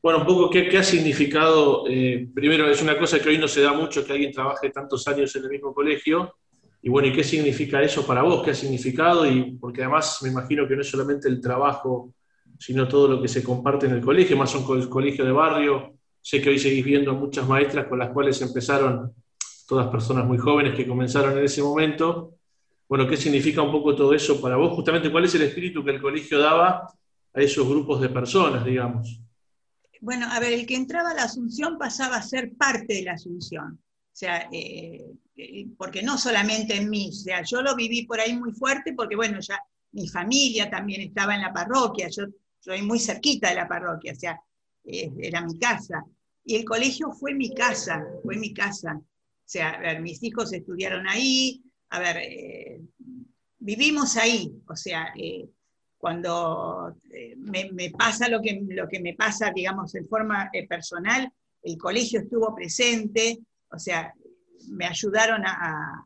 Bueno. 0.02 0.20
un 0.20 0.26
poco, 0.26 0.50
¿qué, 0.50 0.78
ha 0.78 0.84
significado? 0.84 1.86
Eh, 1.90 2.30
primero, 2.34 2.70
es 2.70 2.82
una 2.82 2.98
cosa 2.98 3.20
que 3.20 3.30
hoy 3.30 3.38
no 3.38 3.48
se 3.48 3.62
da 3.62 3.74
mucho 3.74 4.06
que 4.06 4.14
alguien 4.14 4.32
trabaje 4.32 4.70
tantos 4.70 5.08
años 5.08 5.36
en 5.36 5.44
el 5.44 5.50
mismo 5.50 5.74
colegio. 5.74 6.36
Y 6.82 6.90
bueno, 6.90 7.10
¿y 7.10 7.14
qué 7.14 7.24
significa 7.24 7.82
eso 7.82 8.06
para 8.06 8.22
vos? 8.22 8.44
¿Qué 8.44 8.52
ha 8.52 8.56
significado? 8.56 9.26
Y 9.26 9.58
porque 9.60 9.84
además 9.84 10.20
me 10.22 10.30
imagino 10.30 10.68
que 10.68 10.76
no 10.76 10.82
es 10.82 10.90
solamente 10.90 11.28
el 11.28 11.42
trabajo, 11.42 12.14
sino 12.58 12.88
todo 12.88 13.08
lo 13.08 13.22
que 13.22 13.28
se 13.28 13.44
comparte 13.44 13.86
en 13.86 13.94
el 13.94 14.02
colegio, 14.02 14.38
más 14.38 14.54
un 14.56 14.88
colegio 14.88 15.26
de 15.26 15.32
barrio. 15.32 15.96
Sé 16.22 16.42
que 16.42 16.50
hoy 16.50 16.60
seguís 16.60 16.84
viendo 16.84 17.14
muchas 17.14 17.48
maestras 17.48 17.88
con 17.88 18.00
las 18.00 18.10
cuales 18.10 18.42
empezaron 18.42 19.14
todas 19.68 19.88
personas 19.88 20.26
muy 20.26 20.38
jóvenes 20.38 20.76
que 20.76 20.88
comenzaron 20.88 21.38
en 21.38 21.44
ese 21.44 21.62
momento. 21.62 22.36
Bueno, 22.88 23.08
¿qué 23.08 23.18
significa 23.18 23.62
un 23.62 23.72
poco 23.72 23.96
todo 23.96 24.14
eso 24.14 24.42
para 24.42 24.56
vos? 24.56 24.74
Justamente, 24.74 25.12
¿cuál 25.12 25.26
es 25.26 25.36
el 25.36 25.44
espíritu 25.44 25.84
que 25.84 25.92
el 25.92 26.02
colegio 26.02 26.40
daba 26.40 26.88
a 27.34 27.42
esos 27.42 27.68
grupos 27.68 28.02
de 28.02 28.10
personas, 28.10 28.66
digamos? 28.66 29.22
Bueno, 30.02 30.28
a 30.32 30.40
ver, 30.40 30.54
el 30.54 30.66
que 30.66 30.76
entraba 30.76 31.12
a 31.12 31.14
la 31.14 31.24
Asunción 31.24 31.78
pasaba 31.78 32.16
a 32.16 32.22
ser 32.22 32.54
parte 32.58 32.96
de 32.96 33.04
la 33.04 33.14
Asunción. 33.14 33.80
O 34.12 34.18
sea, 34.20 34.50
eh, 34.52 35.14
eh, 35.38 35.68
porque 35.78 36.04
no 36.04 36.18
solamente 36.18 36.76
en 36.76 36.90
mí, 36.90 37.10
o 37.10 37.14
sea, 37.14 37.42
yo 37.44 37.62
lo 37.62 37.76
viví 37.76 38.06
por 38.06 38.20
ahí 38.20 38.36
muy 38.36 38.52
fuerte 38.52 38.94
porque, 38.94 39.16
bueno, 39.16 39.40
ya 39.40 39.60
mi 39.92 40.08
familia 40.08 40.70
también 40.70 41.02
estaba 41.02 41.36
en 41.36 41.42
la 41.42 41.54
parroquia, 41.54 42.10
yo 42.10 42.26
soy 42.60 42.82
muy 42.82 43.00
cerquita 43.00 43.50
de 43.50 43.56
la 43.56 43.68
parroquia, 43.68 44.12
o 44.12 44.16
sea, 44.16 44.40
eh, 44.84 45.12
era 45.20 45.42
mi 45.42 45.58
casa. 45.58 46.04
Y 46.44 46.56
el 46.56 46.66
colegio 46.66 47.12
fue 47.12 47.34
mi 47.34 47.54
casa, 47.54 48.04
fue 48.24 48.36
mi 48.36 48.54
casa. 48.54 49.00
O 49.50 49.52
sea, 49.52 49.70
a 49.70 49.80
ver, 49.80 50.02
mis 50.02 50.22
hijos 50.24 50.52
estudiaron 50.54 51.08
ahí, 51.08 51.64
a 51.90 52.00
ver, 52.00 52.18
eh, 52.18 52.82
vivimos 53.58 54.16
ahí, 54.18 54.54
o 54.68 54.76
sea, 54.76 55.12
eh, 55.18 55.50
cuando 55.98 56.96
eh, 57.12 57.36
me, 57.38 57.90
pasa 57.90 58.30
lo 58.30 58.42
que, 58.42 58.62
lo 58.70 58.88
que 58.88 59.00
me 59.00 59.16
pasa, 59.16 59.52
digamos, 59.54 59.96
en 59.96 60.08
forma 60.08 60.50
personal, 60.68 61.32
el 61.62 61.78
colegio 61.78 62.22
estuvo 62.22 62.56
presente, 62.56 63.40
o 63.72 63.80
sea, 63.80 64.14
me 64.70 64.86
ayudaron 64.86 65.44
a, 65.46 66.06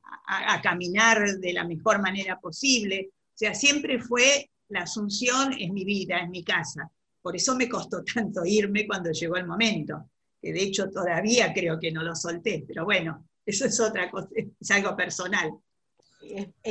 caminar 0.62 1.38
de 1.40 1.54
la 1.54 1.66
mejor 1.66 2.02
manera 2.02 2.40
posible, 2.40 3.10
o 3.12 3.38
sea, 3.38 3.54
siempre 3.54 4.00
fue 4.00 4.50
la 4.70 4.82
asunción 4.82 5.54
en 5.54 5.74
mi 5.74 5.84
vida, 5.84 6.20
en 6.20 6.32
mi 6.32 6.44
casa. 6.44 6.90
Por 7.22 7.36
eso 7.36 7.56
me 7.56 7.70
costó 7.70 8.04
tanto 8.14 8.46
irme 8.46 8.88
cuando 8.88 9.12
llegó 9.12 9.36
el 9.36 9.46
momento, 9.46 10.10
que 10.42 10.54
de 10.54 10.64
hecho 10.64 10.90
todavía 10.90 11.54
creo 11.54 11.80
que 11.80 11.92
no 11.92 12.04
lo 12.04 12.16
solté, 12.16 12.64
pero 12.68 12.86
bueno, 12.86 13.28
eso 13.46 13.66
es 13.66 13.80
otra 13.80 14.10
cosa, 14.10 14.30
es 14.60 14.72
algo 14.72 14.96
personal. 14.96 15.52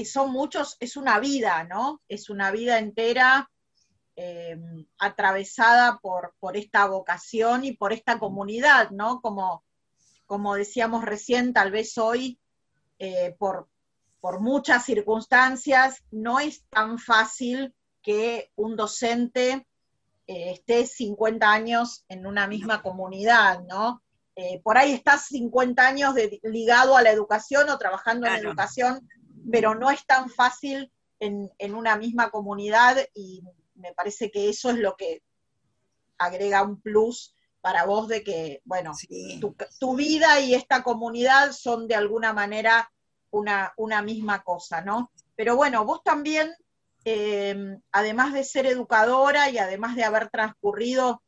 son 0.05 0.33
muchos, 0.33 0.77
es 0.81 0.97
una 0.97 1.21
vida, 1.21 1.65
¿no? 1.65 2.01
Es 2.09 2.31
una 2.31 2.51
vida 2.51 2.79
entera 2.79 3.51
eh, 4.17 4.59
atravesada 4.99 5.99
por, 5.99 6.35
por, 6.39 6.57
esta 6.57 6.87
vocación 6.87 7.65
y 7.65 7.73
por 7.73 7.93
esta 7.93 8.19
comunidad, 8.19 8.91
¿no? 8.91 9.21
Como, 9.21 9.65
como 10.33 10.55
decíamos 10.55 11.05
recién, 11.05 11.53
tal 11.53 11.71
vez 11.71 11.99
hoy, 11.99 12.41
eh, 12.99 13.37
por, 13.39 13.69
por 14.19 14.41
muchas 14.41 14.83
circunstancias, 14.83 16.03
no 16.11 16.41
es 16.41 16.65
tan 16.71 16.99
fácil 16.99 17.75
que 18.01 18.51
un 18.57 18.75
docente 18.75 19.67
eh, 20.27 20.53
esté 20.53 20.87
50 20.87 21.53
años 21.53 22.07
en 22.09 22.27
una 22.27 22.47
misma 22.47 22.81
comunidad, 22.81 23.61
¿no? 23.69 24.03
Eh, 24.35 24.59
por 24.65 24.79
ahí 24.79 24.93
estás 24.95 25.27
50 25.27 25.87
años 25.87 26.15
ligado 26.45 26.97
a 26.97 27.03
la 27.03 27.11
educación 27.11 27.69
o 27.69 27.77
trabajando 27.77 28.27
en 28.27 28.37
educación, 28.37 29.07
pero 29.51 29.75
no 29.75 29.91
es 29.91 30.07
tan 30.07 30.31
fácil 30.31 30.91
en, 31.21 31.75
una 31.75 31.97
misma 31.97 32.31
comunidad 32.31 32.97
y 33.12 33.43
me 33.75 33.93
parece 33.93 34.31
que 34.31 34.49
eso 34.49 34.71
es 34.71 34.79
lo 34.79 34.97
que 34.97 35.23
agrega 36.17 36.62
un 36.62 36.81
plus 36.81 37.35
para 37.62 37.87
vos 37.87 38.09
de 38.09 38.25
que, 38.25 38.61
bueno, 38.64 38.92
tu, 39.78 39.97
vida 39.97 40.40
y 40.40 40.54
esta 40.54 40.83
comunidad 40.83 41.52
son 41.52 41.87
de 41.87 41.95
alguna 41.95 42.33
manera 42.33 42.92
una, 43.31 43.73
una 43.76 44.02
misma 44.02 44.42
cosa, 44.42 44.83
¿no? 44.83 45.12
Pero 45.37 45.54
bueno, 45.54 45.85
vos 45.85 46.02
también, 46.02 46.52
eh, 47.04 47.78
además 47.92 48.33
de 48.33 48.42
ser 48.42 48.66
educadora 48.66 49.49
y 49.49 49.59
además 49.59 49.95
de 49.95 50.04
haber 50.04 50.28
transcurrido 50.28 51.23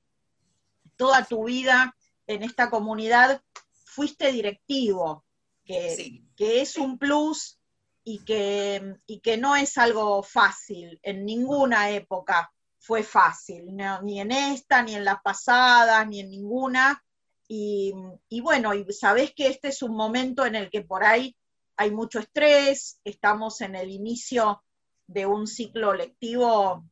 toda 0.97 1.25
tu 1.25 1.45
vida 1.45 1.97
en 2.27 2.43
esta 2.43 2.69
comunidad 2.69 3.41
fuiste 3.85 4.33
directivo, 4.33 5.25
que, 5.65 6.21
es 6.37 6.77
un 6.77 6.99
plus 6.99 7.61
y 8.03 8.25
que, 8.25 8.97
que, 9.23 9.37
no 9.37 9.55
es 9.55 9.79
algo 9.79 10.25
fácil, 10.25 10.99
en 11.03 11.25
ninguna 11.25 11.91
época 11.91 12.53
fue 12.85 13.03
fácil, 13.03 13.75
ni 14.03 14.21
en 14.21 14.31
esta, 14.31 14.83
ni 14.83 14.95
en 14.95 15.05
las 15.05 15.23
pasadas, 15.23 16.07
ni 16.07 16.21
en 16.21 16.29
ninguna. 16.29 17.03
Y, 17.49 17.95
bueno, 18.43 18.75
y 18.75 18.85
sabés 18.93 19.33
que 19.35 19.49
este 19.49 19.69
es 19.69 19.83
un 19.83 19.97
momento 19.97 20.45
en 20.45 20.55
el 20.55 20.71
que 20.71 20.83
por 20.83 21.03
ahí 21.03 21.35
hay 21.77 21.91
mucho 21.91 22.19
estrés, 22.19 23.01
estamos 23.03 23.63
en 23.63 23.75
el 23.75 23.91
inicio 23.91 24.63
de 25.07 25.25
un 25.25 25.47
ciclo 25.47 25.95
lectivo 25.95 26.85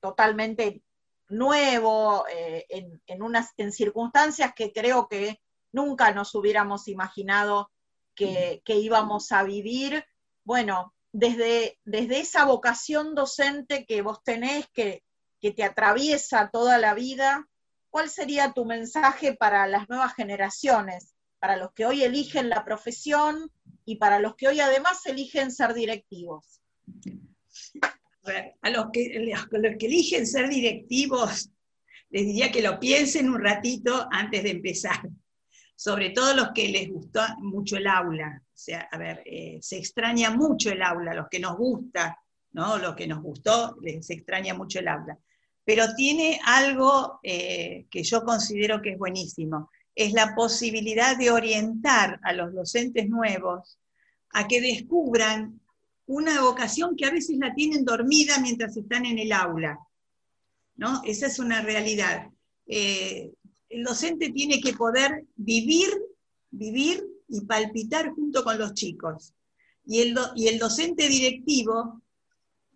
totalmente 0.00 0.82
nuevo, 1.28 2.26
eh, 2.28 2.66
en, 3.06 3.22
unas, 3.22 3.52
en 3.56 3.72
circunstancias 3.72 4.52
que 4.54 4.72
creo 4.72 5.06
que 5.08 5.40
nunca 5.70 6.12
nos 6.12 6.34
hubiéramos 6.34 6.88
imaginado 6.88 7.70
que, 8.14 8.62
íbamos 8.66 9.30
a 9.30 9.44
vivir. 9.44 10.04
Bueno, 10.44 10.92
desde, 11.12 11.78
desde, 11.84 12.18
esa 12.20 12.44
vocación 12.44 13.14
docente 13.14 13.86
que 13.86 14.02
vos 14.02 14.22
tenés, 14.24 14.66
que, 14.72 15.05
que 15.40 15.50
te 15.50 15.64
atraviesa 15.64 16.50
toda 16.50 16.78
la 16.78 16.94
vida, 16.94 17.48
¿cuál 17.90 18.10
sería 18.10 18.52
tu 18.52 18.64
mensaje 18.64 19.34
para 19.34 19.66
las 19.66 19.88
nuevas 19.88 20.14
generaciones, 20.14 21.14
para 21.38 21.56
los 21.56 21.72
que 21.72 21.86
hoy 21.86 22.02
eligen 22.02 22.48
la 22.48 22.64
profesión 22.64 23.50
y 23.84 23.96
para 23.96 24.18
los 24.18 24.34
que 24.36 24.48
hoy 24.48 24.60
además 24.60 25.04
eligen 25.06 25.52
ser 25.52 25.74
directivos? 25.74 26.60
a 28.62 28.70
los 28.70 28.86
que, 28.92 29.36
los 29.50 29.76
que 29.78 29.86
eligen 29.86 30.26
ser 30.26 30.48
directivos, 30.48 31.50
les 32.10 32.26
diría 32.26 32.50
que 32.50 32.62
lo 32.62 32.78
piensen 32.78 33.30
un 33.30 33.40
ratito 33.40 34.08
antes 34.10 34.42
de 34.42 34.50
empezar. 34.50 35.08
Sobre 35.74 36.10
todo 36.10 36.34
los 36.34 36.50
que 36.54 36.68
les 36.68 36.90
gustó 36.90 37.20
mucho 37.38 37.76
el 37.76 37.86
aula. 37.86 38.42
O 38.42 38.58
sea, 38.58 38.88
a 38.90 38.98
ver, 38.98 39.22
eh, 39.26 39.58
se 39.60 39.76
extraña 39.76 40.30
mucho 40.30 40.70
el 40.70 40.82
aula, 40.82 41.14
los 41.14 41.28
que 41.28 41.38
nos 41.38 41.56
gusta, 41.56 42.18
¿no? 42.56 42.78
Los 42.78 42.96
que 42.96 43.06
nos 43.06 43.22
gustó, 43.22 43.76
les 43.82 44.08
extraña 44.08 44.54
mucho 44.54 44.78
el 44.78 44.88
aula. 44.88 45.18
Pero 45.62 45.94
tiene 45.94 46.40
algo 46.42 47.20
eh, 47.22 47.84
que 47.90 48.02
yo 48.02 48.24
considero 48.24 48.80
que 48.80 48.92
es 48.92 48.98
buenísimo. 48.98 49.70
Es 49.94 50.14
la 50.14 50.34
posibilidad 50.34 51.18
de 51.18 51.30
orientar 51.30 52.18
a 52.22 52.32
los 52.32 52.54
docentes 52.54 53.10
nuevos 53.10 53.78
a 54.30 54.48
que 54.48 54.62
descubran 54.62 55.60
una 56.06 56.40
vocación 56.40 56.96
que 56.96 57.04
a 57.04 57.10
veces 57.10 57.36
la 57.36 57.52
tienen 57.52 57.84
dormida 57.84 58.40
mientras 58.40 58.74
están 58.74 59.04
en 59.04 59.18
el 59.18 59.32
aula. 59.32 59.78
¿no? 60.76 61.02
Esa 61.04 61.26
es 61.26 61.38
una 61.38 61.60
realidad. 61.60 62.30
Eh, 62.66 63.32
el 63.68 63.84
docente 63.84 64.30
tiene 64.30 64.62
que 64.62 64.72
poder 64.72 65.26
vivir, 65.36 65.90
vivir 66.50 67.04
y 67.28 67.42
palpitar 67.42 68.12
junto 68.14 68.42
con 68.42 68.58
los 68.58 68.72
chicos. 68.72 69.34
Y 69.84 70.00
el, 70.00 70.18
y 70.36 70.48
el 70.48 70.58
docente 70.58 71.06
directivo 71.06 72.00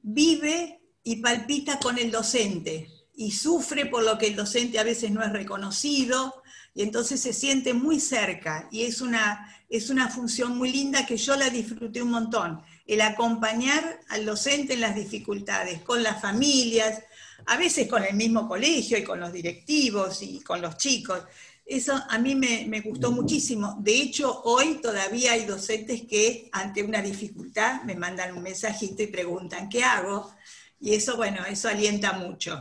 vive 0.02 0.80
y 1.02 1.16
palpita 1.16 1.78
con 1.78 1.99
el 1.99 2.11
docente 2.11 2.88
y 3.16 3.33
sufre 3.33 3.87
por 3.87 4.02
lo 4.02 4.19
que 4.19 4.28
el 4.28 4.37
docente 4.37 4.78
a 4.78 4.85
veces 4.85 5.11
no 5.11 5.23
es 5.23 5.33
reconocido 5.33 6.42
y 6.75 6.83
entonces 6.83 7.21
se 7.21 7.33
siente 7.33 7.75
muy 7.75 8.00
cerca 8.00 8.69
y 8.71 8.83
es 8.83 9.00
una, 9.00 9.54
es 9.69 9.90
una 9.90 10.09
función 10.09 10.57
muy 10.57 10.73
linda 10.73 11.07
que 11.07 11.16
yo 11.16 11.37
la 11.37 11.50
disfruté 11.50 12.02
un 12.02 12.11
montón, 12.11 12.62
el 12.87 13.00
acompañar 13.00 14.00
al 14.09 14.25
docente 14.25 14.75
en 14.75 14.80
las 14.80 14.95
dificultades, 14.95 15.83
con 15.83 16.02
las 16.02 16.21
familias, 16.21 17.02
a 17.47 17.57
veces 17.57 17.88
con 17.88 18.04
el 18.04 18.14
mismo 18.14 18.49
colegio 18.49 18.99
y 18.99 19.04
con 19.04 19.21
los 19.21 19.33
directivos 19.33 20.23
y 20.23 20.40
con 20.40 20.61
los 20.61 20.76
chicos. 20.76 21.23
Eso 21.70 21.94
a 22.08 22.18
mí 22.18 22.34
me, 22.34 22.66
me, 22.66 22.80
gustó 22.80 23.12
muchísimo. 23.12 23.76
De 23.78 23.94
hecho, 23.94 24.42
hoy 24.42 24.80
todavía 24.82 25.34
hay 25.34 25.44
docentes 25.44 26.02
que 26.02 26.48
ante 26.50 26.82
una 26.82 27.00
dificultad 27.00 27.84
me 27.84 27.94
mandan 27.94 28.36
un 28.36 28.42
mensajito 28.42 29.04
y 29.04 29.06
preguntan, 29.06 29.68
¿qué 29.68 29.84
hago? 29.84 30.34
Y 30.80 30.94
eso, 30.94 31.16
bueno, 31.16 31.46
eso 31.46 31.68
alienta 31.68 32.12
mucho, 32.14 32.60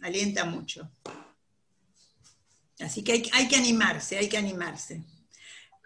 alienta 0.00 0.44
mucho. 0.44 0.88
Así 2.78 3.02
que 3.02 3.12
hay, 3.14 3.30
hay, 3.32 3.48
que 3.48 3.56
animarse, 3.56 4.16
hay 4.16 4.28
que 4.28 4.38
animarse. 4.38 5.02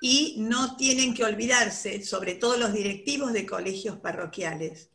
Y 0.02 0.36
no 0.40 0.76
tienen 0.76 1.14
que 1.14 1.24
olvidarse, 1.24 2.04
sobre 2.04 2.34
todo 2.34 2.58
los 2.58 2.74
directivos 2.74 3.32
de 3.32 3.46
colegios 3.46 3.98
parroquiales, 4.00 4.90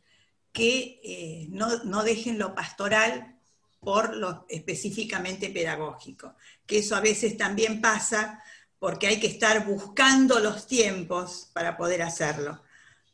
que 0.52 1.00
eh, 1.02 1.48
no, 1.50 1.82
no, 1.82 2.04
dejen 2.04 2.38
lo 2.38 2.54
pastoral 2.54 3.39
por 3.80 4.14
lo 4.14 4.46
específicamente 4.48 5.48
pedagógico, 5.48 6.34
que 6.66 6.78
eso 6.78 6.94
a 6.94 7.00
veces 7.00 7.36
también 7.36 7.80
pasa 7.80 8.42
porque 8.78 9.06
hay 9.06 9.20
que 9.20 9.26
estar 9.26 9.66
buscando 9.66 10.38
los 10.38 10.66
tiempos 10.66 11.50
para 11.52 11.76
poder 11.76 12.02
hacerlo. 12.02 12.62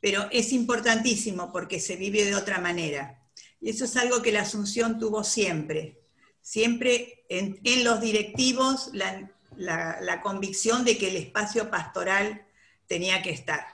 Pero 0.01 0.29
es 0.31 0.53
importantísimo 0.53 1.53
porque 1.53 1.81
se 1.81 1.97
vive 1.97 2.25
de 2.25 2.35
otra 2.35 2.61
manera. 2.61 3.21
Y 3.61 3.71
eso 3.71 3.85
es 3.85 3.97
algo 3.97 4.23
que 4.23 4.33
la 4.33 4.43
Asunción 4.43 4.99
tuvo 4.99 5.25
siempre. 5.25 6.01
Siempre 6.41 7.25
en, 7.29 7.59
los 7.83 8.01
directivos 8.01 8.91
la, 8.93 9.29
la, 9.57 9.99
la, 10.01 10.21
convicción 10.21 10.85
de 10.85 10.97
que 10.97 11.09
el 11.09 11.17
espacio 11.17 11.71
pastoral 11.71 12.47
tenía 12.87 13.23
que 13.23 13.31
estar. 13.31 13.67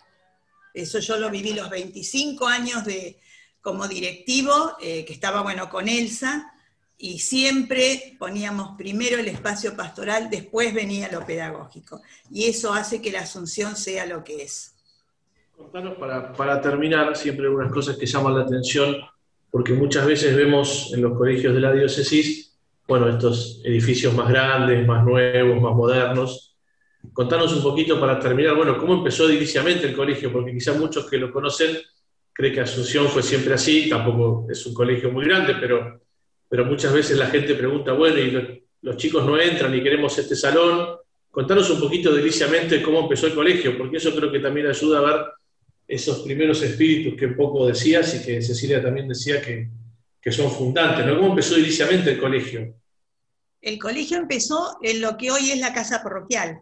Eso 0.73 0.99
yo 1.01 1.19
lo 1.19 1.31
viví 1.31 1.53
los 1.53 1.69
25 1.69 2.47
años 2.47 2.85
de, 2.87 3.21
como 3.61 3.87
directivo, 3.87 4.77
eh, 4.81 5.05
que 5.05 5.13
estaba 5.13 5.43
bueno 5.43 5.69
con 5.69 5.89
Elsa, 5.89 6.52
y 7.05 7.19
siempre 7.19 8.15
poníamos 8.17 8.77
primero 8.79 9.19
el 9.19 9.27
espacio 9.27 9.75
pastoral, 9.75 10.31
después 10.31 10.73
venía 10.73 11.11
lo 11.11 11.27
pedagógico. 11.27 12.01
Y 12.31 12.45
eso 12.45 12.73
hace 12.73 13.03
que 13.03 13.11
la 13.11 13.23
Asunción 13.23 13.75
sea 13.75 14.07
lo 14.07 14.23
que 14.23 14.45
es. 14.45 14.77
Contanos 15.57 15.97
para, 15.97 16.61
terminar, 16.61 17.17
siempre 17.17 17.49
unas 17.49 17.73
cosas 17.73 17.97
que 17.97 18.07
llaman 18.07 18.37
la 18.37 18.45
atención 18.45 18.95
porque 19.51 19.73
muchas 19.73 20.07
veces 20.07 20.37
vemos 20.37 20.93
en 20.95 21.03
los 21.03 21.19
colegios 21.19 21.53
de 21.53 21.61
la 21.61 21.73
diócesis, 21.73 22.57
bueno, 22.87 23.09
estos 23.09 23.61
edificios 23.65 24.15
más 24.15 24.29
grandes, 24.29 24.87
más 24.87 25.05
nuevos, 25.05 25.61
más 25.61 25.75
modernos. 25.75 26.57
Contanos 27.13 27.53
un 27.53 27.65
poquito 27.65 27.99
para 27.99 28.21
terminar, 28.21 28.55
bueno, 28.55 28.79
cómo 28.79 28.95
empezó 28.95 29.29
inicialmente 29.29 29.89
el 29.89 29.97
colegio, 29.97 30.33
porque 30.33 30.53
quizá 30.53 30.73
muchos 30.75 31.11
que 31.11 31.19
lo 31.19 31.33
conocen 31.33 31.79
creen 32.33 32.55
que 32.55 32.61
Asunción 32.61 33.09
fue 33.09 33.25
siempre 33.25 33.55
así, 33.55 33.89
tampoco 33.89 34.47
es 34.49 34.65
un 34.67 34.73
colegio 34.73 35.11
muy 35.11 35.25
grande, 35.25 35.57
pero, 35.61 36.02
pero 36.53 36.67
muchas 36.67 36.93
veces 36.93 37.17
la 37.17 37.29
gente 37.29 37.55
pregunta, 37.55 37.93
bueno, 37.93 38.19
y 38.19 38.31
los, 38.83 38.97
chicos 38.99 39.25
no 39.25 39.41
entran 39.41 39.75
y 39.75 39.83
queremos 39.83 40.19
este 40.19 40.37
salón. 40.37 40.99
Contanos 41.31 41.71
un 41.71 41.81
poquito 41.81 42.13
deliciamente 42.13 42.83
cómo 42.83 43.01
empezó 43.01 43.27
el 43.27 43.35
colegio, 43.35 43.79
porque 43.79 43.97
eso 43.97 44.15
creo 44.15 44.31
que 44.31 44.39
también 44.39 44.67
ayuda 44.67 44.99
a 44.99 45.01
ver 45.01 45.25
esos 45.89 46.19
primeros 46.21 46.61
espíritus 46.61 47.19
que 47.19 47.25
un 47.25 47.37
poco 47.37 47.67
decías 47.67 48.15
y 48.17 48.23
que 48.23 48.43
Cecilia 48.43 48.83
también 48.83 49.09
decía 49.09 49.41
que, 49.41 49.71
que 50.21 50.31
son 50.31 50.51
fundantes. 50.51 51.07
¿Cómo 51.07 51.29
empezó 51.29 51.59
inicialmente 51.59 52.11
el 52.11 52.21
colegio? 52.21 52.75
El 53.63 53.79
colegio 53.79 54.19
empezó 54.19 54.77
en 54.83 55.01
lo 55.01 55.17
que 55.17 55.31
hoy 55.31 55.53
es 55.53 55.59
la 55.59 55.73
casa 55.73 56.03
parroquial. 56.03 56.61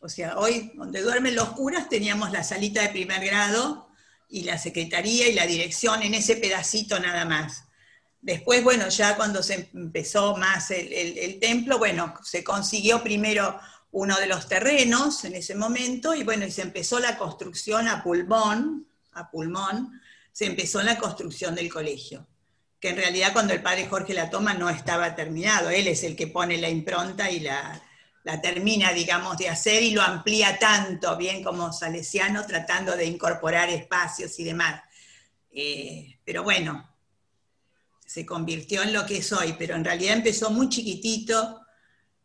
O 0.00 0.10
sea, 0.10 0.36
hoy 0.36 0.72
donde 0.74 1.00
duermen 1.00 1.34
los 1.34 1.48
curas 1.52 1.88
teníamos 1.88 2.32
la 2.32 2.44
salita 2.44 2.82
de 2.82 2.90
primer 2.90 3.24
grado 3.24 3.88
y 4.28 4.42
la 4.42 4.58
secretaría 4.58 5.26
y 5.26 5.32
la 5.32 5.46
dirección 5.46 6.02
en 6.02 6.12
ese 6.12 6.36
pedacito 6.36 7.00
nada 7.00 7.24
más. 7.24 7.64
Después, 8.24 8.64
bueno, 8.64 8.88
ya 8.88 9.16
cuando 9.16 9.42
se 9.42 9.68
empezó 9.74 10.34
más 10.34 10.70
el, 10.70 11.38
templo, 11.38 11.76
bueno, 11.76 12.14
se 12.22 12.42
consiguió 12.42 13.02
primero 13.02 13.60
uno 13.90 14.18
de 14.18 14.26
los 14.26 14.48
terrenos 14.48 15.26
en 15.26 15.34
ese 15.34 15.54
momento, 15.54 16.14
y 16.14 16.24
bueno, 16.24 16.46
y 16.46 16.50
se 16.50 16.62
empezó 16.62 17.00
la 17.00 17.18
construcción 17.18 17.86
a 17.86 18.02
pulmón, 18.02 18.88
a 19.12 19.30
pulmón, 19.30 20.00
se 20.32 20.46
empezó 20.46 20.82
la 20.82 20.96
construcción 20.96 21.54
del 21.54 21.70
colegio, 21.70 22.26
que 22.80 22.88
en 22.88 22.96
realidad 22.96 23.34
cuando 23.34 23.52
el 23.52 23.60
padre 23.60 23.88
Jorge 23.88 24.14
la 24.14 24.30
toma 24.30 24.54
no 24.54 24.70
estaba 24.70 25.14
terminado, 25.14 25.68
él 25.68 25.86
es 25.86 26.02
el 26.02 26.16
que 26.16 26.28
pone 26.28 26.56
la 26.56 26.70
impronta 26.70 27.30
y 27.30 27.40
la, 27.40 27.78
la 28.22 28.40
termina, 28.40 28.94
digamos, 28.94 29.36
de 29.36 29.50
hacer 29.50 29.82
y 29.82 29.90
lo 29.90 30.00
amplía 30.00 30.58
tanto, 30.58 31.14
bien 31.18 31.44
como 31.44 31.74
Salesiano, 31.74 32.46
tratando 32.46 32.96
de 32.96 33.04
incorporar 33.04 33.68
espacios 33.68 34.38
y 34.40 34.44
demás. 34.44 34.82
Eh, 35.52 36.18
pero 36.24 36.42
bueno, 36.42 36.93
se 38.14 38.24
convirtió 38.24 38.80
en 38.84 38.92
lo 38.92 39.04
que 39.04 39.16
es 39.16 39.32
hoy, 39.32 39.56
pero 39.58 39.74
en 39.74 39.84
realidad 39.84 40.14
empezó 40.16 40.48
muy 40.48 40.68
chiquitito 40.68 41.62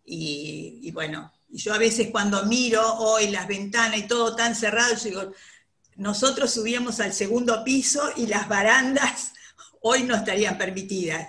y, 0.05 0.81
y 0.83 0.91
bueno, 0.91 1.33
yo 1.47 1.73
a 1.73 1.79
veces 1.79 2.09
cuando 2.11 2.45
miro 2.45 2.87
hoy 2.99 3.29
las 3.29 3.47
ventanas 3.47 3.97
y 3.97 4.03
todo 4.03 4.35
tan 4.35 4.53
cerrado, 4.53 4.93
yo 4.93 5.03
digo, 5.05 5.33
nosotros 5.95 6.53
subíamos 6.53 6.99
al 6.99 7.11
segundo 7.11 7.63
piso 7.63 8.07
y 8.17 8.27
las 8.27 8.47
barandas 8.47 9.33
hoy 9.81 10.03
no 10.03 10.15
estarían 10.15 10.59
permitidas. 10.59 11.27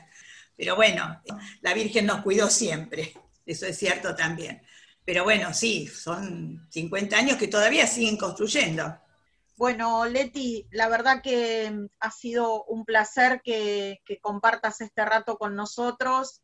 Pero 0.54 0.76
bueno, 0.76 1.22
la 1.62 1.72
Virgen 1.72 2.04
nos 2.04 2.20
cuidó 2.20 2.50
siempre, 2.50 3.14
eso 3.46 3.64
es 3.64 3.78
cierto 3.78 4.14
también. 4.14 4.60
Pero 5.06 5.24
bueno, 5.24 5.54
sí, 5.54 5.86
son 5.86 6.68
50 6.68 7.16
años 7.16 7.38
que 7.38 7.48
todavía 7.48 7.86
siguen 7.86 8.18
construyendo. 8.18 8.94
Bueno, 9.60 10.06
Leti, 10.06 10.66
la 10.70 10.88
verdad 10.88 11.20
que 11.20 11.86
ha 11.98 12.10
sido 12.10 12.64
un 12.64 12.86
placer 12.86 13.42
que, 13.44 14.00
compartas 14.22 14.80
este 14.80 15.04
rato 15.04 15.36
con 15.36 15.54
nosotros. 15.54 16.40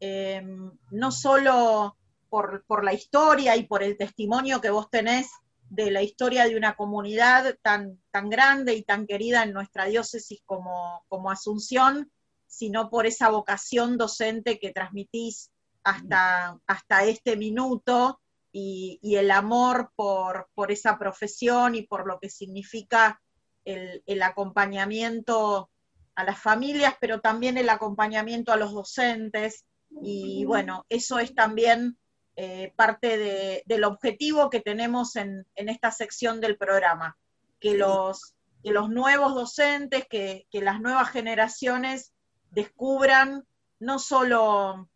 Eh, 0.00 0.42
no 0.90 1.12
solo 1.12 1.98
por, 2.30 2.64
por, 2.66 2.82
la 2.82 2.94
historia 2.94 3.54
y 3.56 3.64
por 3.64 3.82
el 3.82 3.98
testimonio 3.98 4.62
que 4.62 4.70
vos 4.70 4.88
tenés 4.88 5.28
de 5.68 5.90
la 5.90 6.00
historia 6.00 6.46
de 6.46 6.56
una 6.56 6.74
comunidad 6.74 7.54
tan, 7.60 8.00
tan 8.10 8.30
grande 8.30 8.72
y 8.72 8.82
tan 8.82 9.06
querida 9.06 9.42
en 9.42 9.52
nuestra 9.52 9.84
diócesis 9.84 10.40
como, 10.46 11.04
como 11.08 11.30
Asunción, 11.30 12.10
sino 12.46 12.88
por 12.88 13.04
esa 13.04 13.28
vocación 13.28 13.98
docente 13.98 14.58
que 14.58 14.72
transmitís 14.72 15.50
hasta, 15.82 16.58
hasta 16.66 17.04
este 17.04 17.36
minuto 17.36 18.22
y, 18.56 19.00
y 19.02 19.16
el 19.16 19.32
amor 19.32 19.90
por, 19.96 20.48
por, 20.54 20.70
esa 20.70 20.96
profesión 20.96 21.74
y 21.74 21.82
por 21.82 22.06
lo 22.06 22.20
que 22.20 22.30
significa 22.30 23.20
el, 23.64 24.04
el 24.06 24.22
acompañamiento 24.22 25.70
a 26.14 26.22
las 26.22 26.40
familias, 26.40 26.94
pero 27.00 27.20
también 27.20 27.58
el 27.58 27.68
acompañamiento 27.68 28.52
a 28.52 28.56
los 28.56 28.72
docentes. 28.72 29.64
Y 30.00 30.44
bueno, 30.44 30.86
eso 30.88 31.18
es 31.18 31.34
también 31.34 31.98
eh, 32.36 32.72
parte 32.76 33.18
de, 33.18 33.64
del 33.66 33.82
objetivo 33.82 34.50
que 34.50 34.60
tenemos 34.60 35.16
en, 35.16 35.44
en, 35.56 35.68
esta 35.68 35.90
sección 35.90 36.40
del 36.40 36.56
programa, 36.56 37.16
que 37.58 37.76
los, 37.76 38.34
que 38.62 38.70
los 38.70 38.88
nuevos 38.88 39.34
docentes, 39.34 40.06
que, 40.08 40.46
que, 40.48 40.60
las 40.60 40.80
nuevas 40.80 41.10
generaciones 41.10 42.12
descubran 42.52 43.44
no 43.80 43.98
solo 43.98 44.88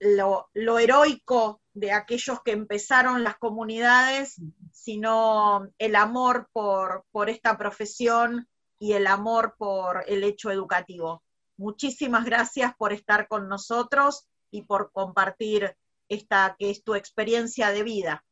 lo, 0.00 0.50
lo, 0.52 0.78
heroico 0.78 1.62
de 1.76 1.92
aquellos 1.92 2.42
que 2.42 2.52
empezaron 2.52 3.22
las 3.22 3.36
comunidades, 3.36 4.40
sino 4.72 5.68
el 5.78 5.94
amor 5.94 6.48
por, 6.52 7.04
por 7.12 7.28
esta 7.28 7.58
profesión 7.58 8.48
y 8.78 8.94
el 8.94 9.06
amor 9.06 9.56
por 9.58 10.02
el 10.06 10.24
hecho 10.24 10.50
educativo. 10.50 11.22
Muchísimas 11.58 12.24
gracias 12.24 12.72
por 12.78 12.94
estar 12.94 13.28
con 13.28 13.46
nosotros 13.46 14.26
y 14.50 14.62
por 14.62 14.90
compartir 14.90 15.76
esta 16.08 16.56
que 16.58 16.70
es 16.70 16.82
tu 16.82 16.94
experiencia 16.94 17.70
de 17.70 17.82
vida. 17.82 18.24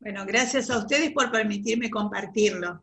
Bueno, 0.00 0.26
gracias 0.26 0.68
a 0.68 0.78
ustedes 0.78 1.12
por 1.12 1.30
permitirme 1.30 1.90
compartirlo. 1.90 2.82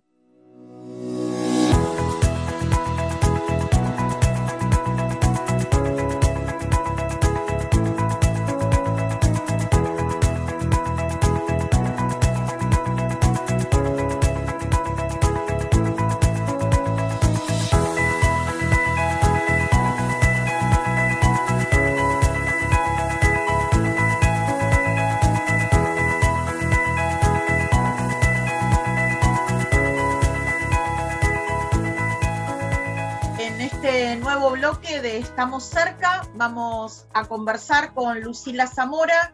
Bloque 34.51 35.01
de 35.01 35.17
Estamos 35.17 35.63
cerca 35.63 36.27
vamos 36.35 37.07
a 37.13 37.25
conversar 37.25 37.93
con 37.93 38.21
Lucila 38.21 38.67
Zamora, 38.67 39.33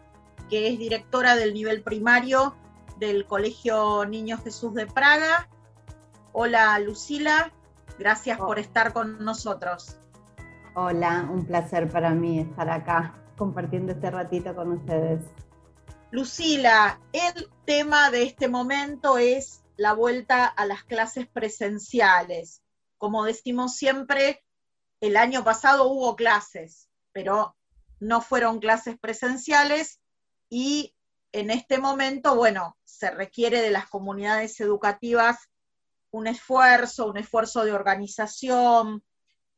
que 0.50 0.70
es 0.70 0.80
directora 0.80 1.36
del 1.36 1.54
nivel 1.54 1.84
primario 1.84 2.56
del 2.98 3.26
Colegio 3.26 4.06
Niño 4.06 4.38
Jesús 4.38 4.74
de 4.74 4.88
Praga. 4.88 5.50
Hola 6.32 6.80
Lucila, 6.80 7.52
gracias 8.00 8.38
por 8.38 8.58
estar 8.58 8.94
con 8.94 9.24
nosotros. 9.24 9.98
Hola, 10.76 11.28
un 11.30 11.46
placer 11.46 11.90
para 11.90 12.12
mí 12.12 12.40
estar 12.40 12.70
acá 12.70 13.14
compartiendo 13.38 13.92
este 13.92 14.12
ratito 14.12 14.56
con 14.56 14.72
ustedes. 14.72 15.26
Lucila, 16.12 17.00
el 17.12 17.50
tema 17.66 18.12
de 18.12 18.24
este 18.24 18.48
momento 18.48 19.18
es 19.18 19.64
la 19.78 19.94
vuelta 19.94 20.46
a 20.46 20.66
las 20.66 20.84
clases 20.84 21.28
presenciales. 21.28 22.62
Como 23.02 23.24
decimos 23.24 23.78
siempre, 23.78 24.44
el 25.00 25.18
año 25.18 25.44
pasado 25.44 25.88
hubo 25.88 26.16
clases, 26.16 26.88
pero 27.12 27.58
no 28.00 28.22
fueron 28.22 28.60
clases 28.60 29.00
presenciales 29.00 30.00
y 30.52 30.94
en 31.32 31.50
este 31.50 31.80
momento, 31.80 32.36
bueno, 32.36 32.78
se 32.84 33.10
requiere 33.10 33.60
de 33.60 33.72
las 33.72 33.90
comunidades 33.90 34.60
educativas 34.60 35.50
un 36.12 36.28
esfuerzo, 36.28 37.08
un 37.08 37.18
esfuerzo 37.18 37.66
de 37.66 37.74
organización, 37.74 39.04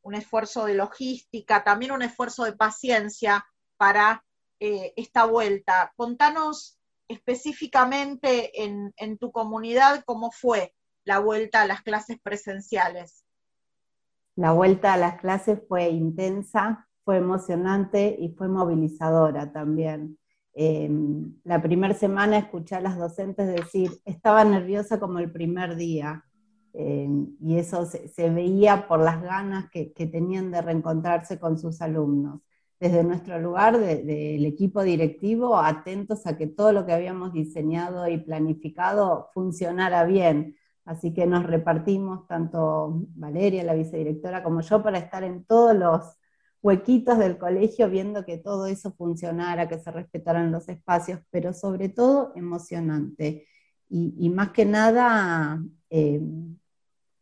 un 0.03 0.15
esfuerzo 0.15 0.63
de 0.63 0.75
logística, 0.75 1.65
también 1.65 1.91
un 1.91 2.01
esfuerzo 2.01 2.45
de 2.45 2.53
paciencia 2.53 3.45
para 3.75 4.23
eh, 4.61 4.93
esta 4.95 5.25
vuelta. 5.25 5.91
Contanos 5.97 6.79
específicamente 7.09 8.63
en, 8.63 8.93
en 8.95 9.17
tu 9.17 9.33
comunidad 9.33 10.01
cómo 10.05 10.31
fue 10.31 10.73
la 11.03 11.19
vuelta 11.19 11.61
a 11.61 11.67
las 11.67 11.81
clases 11.81 12.21
presenciales. 12.21 13.22
La 14.35 14.51
vuelta 14.51 14.93
a 14.93 14.97
las 14.97 15.19
clases 15.19 15.59
fue 15.67 15.89
intensa, 15.89 16.87
fue 17.03 17.17
emocionante 17.17 18.15
y 18.19 18.29
fue 18.29 18.47
movilizadora 18.47 19.51
también. 19.51 20.17
Em, 20.55 21.33
la 21.43 21.61
primera 21.61 21.93
semana 21.93 22.37
escuché 22.37 22.75
a 22.75 22.81
las 22.81 22.97
docentes 22.97 23.47
decir, 23.47 23.91
estaba 24.05 24.43
nerviosa 24.43 24.99
como 24.99 25.19
el 25.19 25.31
primer 25.31 25.75
día, 25.75 26.23
em, 26.73 27.35
y 27.39 27.57
eso 27.57 27.85
se, 27.85 28.29
veía 28.29 28.87
por 28.87 28.99
las 28.99 29.21
ganas 29.21 29.69
que, 29.71 29.85
tenían 30.11 30.51
de 30.51 30.61
reencontrarse 30.61 31.39
con 31.39 31.57
sus 31.57 31.81
alumnos. 31.81 32.41
Desde 32.79 33.03
nuestro 33.03 33.39
lugar, 33.39 33.79
del 33.79 34.45
equipo 34.45 34.83
directivo, 34.83 35.57
atentos 35.57 36.25
a 36.27 36.37
que 36.37 36.47
todo 36.47 36.71
lo 36.73 36.85
que 36.85 36.93
habíamos 36.93 37.33
diseñado 37.33 38.07
y 38.07 38.17
planificado 38.17 39.29
funcionara 39.33 40.03
bien. 40.05 40.55
Así 40.85 41.13
que 41.13 41.25
nos 41.25 41.45
repartimos, 41.45 42.27
tanto 42.27 43.05
Valeria, 43.15 43.63
la 43.63 43.73
vicedirectora, 43.73 44.43
como 44.43 44.61
yo, 44.61 44.83
para 44.83 44.97
estar 44.97 45.23
en 45.23 45.45
todos 45.45 45.75
los 45.75 46.17
huequitos 46.61 47.17
del 47.19 47.37
colegio 47.37 47.89
viendo 47.89 48.25
que 48.25 48.37
todo 48.37 48.67
eso 48.67 48.91
funcionara, 48.93 49.67
que 49.67 49.79
se 49.79 49.91
respetaran 49.91 50.51
los 50.51 50.67
espacios, 50.69 51.19
pero 51.29 51.53
sobre 51.53 51.89
todo 51.89 52.33
emocionante. 52.35 53.47
Y, 53.89 54.29
más 54.31 54.49
que 54.51 54.65
nada, 54.65 55.63
eh, 55.91 56.19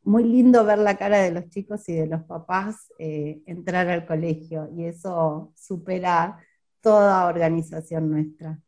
muy 0.04 0.24
lindo 0.24 0.64
ver 0.64 0.80
la 0.80 0.98
cara 0.98 1.18
de 1.18 1.32
los 1.32 1.50
chicos 1.50 1.88
y 1.90 1.94
de 1.94 2.08
los 2.08 2.24
papás 2.24 2.92
eh, 2.98 3.42
entrar 3.46 3.90
al 3.90 4.06
colegio, 4.06 4.70
y 4.76 4.86
eso 4.86 5.52
supera 5.56 6.40
toda 6.82 7.28
organización 7.28 8.10
nuestra. 8.10 8.60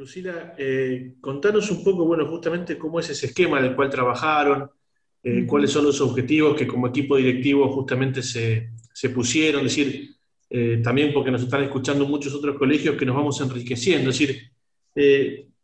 Lucila, 0.00 0.54
eh, 0.56 1.16
contanos 1.20 1.70
un 1.70 1.84
poco, 1.84 2.06
bueno, 2.06 2.26
justamente 2.26 2.78
cómo 2.78 3.00
es 3.00 3.10
ese 3.10 3.26
esquema 3.26 3.60
del 3.60 3.76
cual 3.76 3.90
trabajaron, 3.90 4.70
eh, 5.22 5.44
cuáles 5.46 5.70
son 5.70 5.84
los 5.84 6.00
objetivos 6.00 6.56
que 6.56 6.66
como 6.66 6.86
equipo 6.86 7.18
directivo 7.18 7.70
justamente 7.70 8.22
se, 8.22 8.70
pusieron, 9.14 9.66
es 9.66 9.76
decir, 9.76 10.16
eh, 10.48 10.80
también 10.82 11.12
porque 11.12 11.30
nos 11.30 11.42
están 11.42 11.64
escuchando 11.64 12.06
muchos 12.06 12.34
otros 12.34 12.56
colegios 12.56 12.96
que 12.96 13.04
nos 13.04 13.14
vamos 13.14 13.42
enriqueciendo, 13.42 14.08
es 14.08 14.18
decir, 14.18 14.50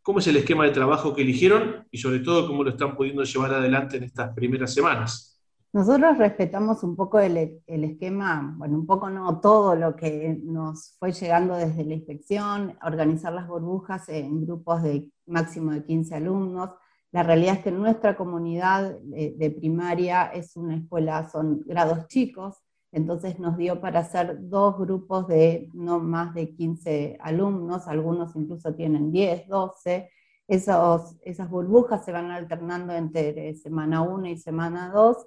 cómo 0.03 0.19
es 0.19 0.27
el 0.27 0.37
esquema 0.37 0.65
de 0.65 0.71
trabajo 0.71 1.15
que 1.15 1.23
eligieron 1.23 1.87
y 1.89 1.97
sobre 1.97 2.19
todo 2.19 2.45
cómo 2.45 2.63
lo 2.63 2.69
están 2.69 2.95
pudiendo 2.95 3.23
llevar 3.23 3.55
adelante 3.55 3.97
en 3.97 4.03
estas 4.03 4.35
primeras 4.35 4.71
semanas. 4.71 5.36
Nosotros 5.77 6.17
respetamos 6.17 6.81
un 6.81 6.95
poco 6.95 7.19
el, 7.19 7.61
esquema, 7.67 8.55
bueno, 8.57 8.79
un 8.79 8.87
poco 8.87 9.11
no 9.11 9.39
todo 9.39 9.75
lo 9.75 9.95
que 9.95 10.35
nos 10.43 10.95
fue 10.97 11.11
llegando 11.11 11.55
desde 11.55 11.85
la 11.85 11.93
inspección, 11.93 12.75
organizar 12.81 13.31
las 13.31 13.47
burbujas 13.47 14.09
en 14.09 14.43
grupos 14.43 14.81
de 14.81 15.11
máximo 15.27 15.69
de 15.73 15.85
15 15.85 16.15
alumnos. 16.15 16.71
La 17.11 17.21
realidad 17.21 17.57
es 17.57 17.61
que 17.61 17.71
nuestra 17.71 18.17
comunidad 18.17 18.97
de, 19.01 19.51
primaria 19.51 20.25
es 20.25 20.57
una 20.57 20.77
escuela, 20.77 21.29
son 21.29 21.61
grados 21.63 22.07
chicos, 22.07 22.57
entonces 22.91 23.37
nos 23.37 23.55
dio 23.55 23.79
para 23.79 23.99
hacer 23.99 24.49
dos 24.49 24.79
grupos 24.79 25.27
de 25.27 25.69
no 25.75 25.99
más 25.99 26.33
de 26.33 26.55
15 26.55 27.19
alumnos, 27.21 27.87
algunos 27.87 28.35
incluso 28.35 28.73
tienen 28.73 29.11
10, 29.11 29.47
12. 29.47 30.09
Esos, 30.47 31.17
esas 31.21 31.47
burbujas 31.51 32.03
se 32.03 32.11
van 32.11 32.31
alternando 32.31 32.93
entre 32.93 33.53
semana 33.53 34.01
1 34.01 34.25
y 34.29 34.37
semana 34.37 34.91
2 34.91 35.17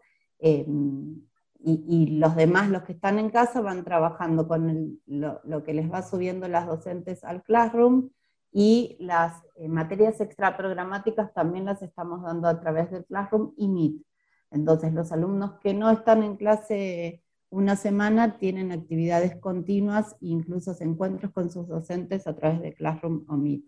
Em, 0.40 1.22
y, 1.62 2.18
los 2.18 2.36
demás, 2.36 2.70
los 2.70 2.84
que 2.84 2.92
están 2.92 3.18
en 3.18 3.30
casa, 3.30 3.60
van 3.60 3.84
trabajando 3.84 4.48
con 4.48 4.98
lo, 5.06 5.62
que 5.64 5.74
les 5.74 5.92
va 5.92 6.02
subiendo 6.02 6.48
las 6.48 6.66
docentes 6.66 7.22
al 7.22 7.42
Classroom 7.42 8.10
y 8.50 8.96
las 8.98 9.42
eh, 9.56 9.68
materias 9.68 10.20
extraprogramáticas 10.20 11.32
también 11.34 11.66
las 11.66 11.82
estamos 11.82 12.22
dando 12.22 12.48
a 12.48 12.58
través 12.60 12.90
del 12.90 13.04
Classroom 13.04 13.52
y 13.56 13.68
Meet. 13.68 14.02
Entonces, 14.50 14.92
los 14.94 15.12
alumnos 15.12 15.58
que 15.60 15.74
no 15.74 15.90
están 15.90 16.22
en 16.22 16.36
clase 16.36 17.22
una 17.50 17.76
semana 17.76 18.38
tienen 18.38 18.72
actividades 18.72 19.36
continuas 19.36 20.16
incluso 20.20 20.74
encuentros 20.80 21.32
con 21.32 21.50
sus 21.50 21.68
docentes 21.68 22.26
a 22.26 22.34
través 22.34 22.60
de 22.62 22.74
Classroom 22.74 23.24
o 23.28 23.36
Meet. 23.36 23.64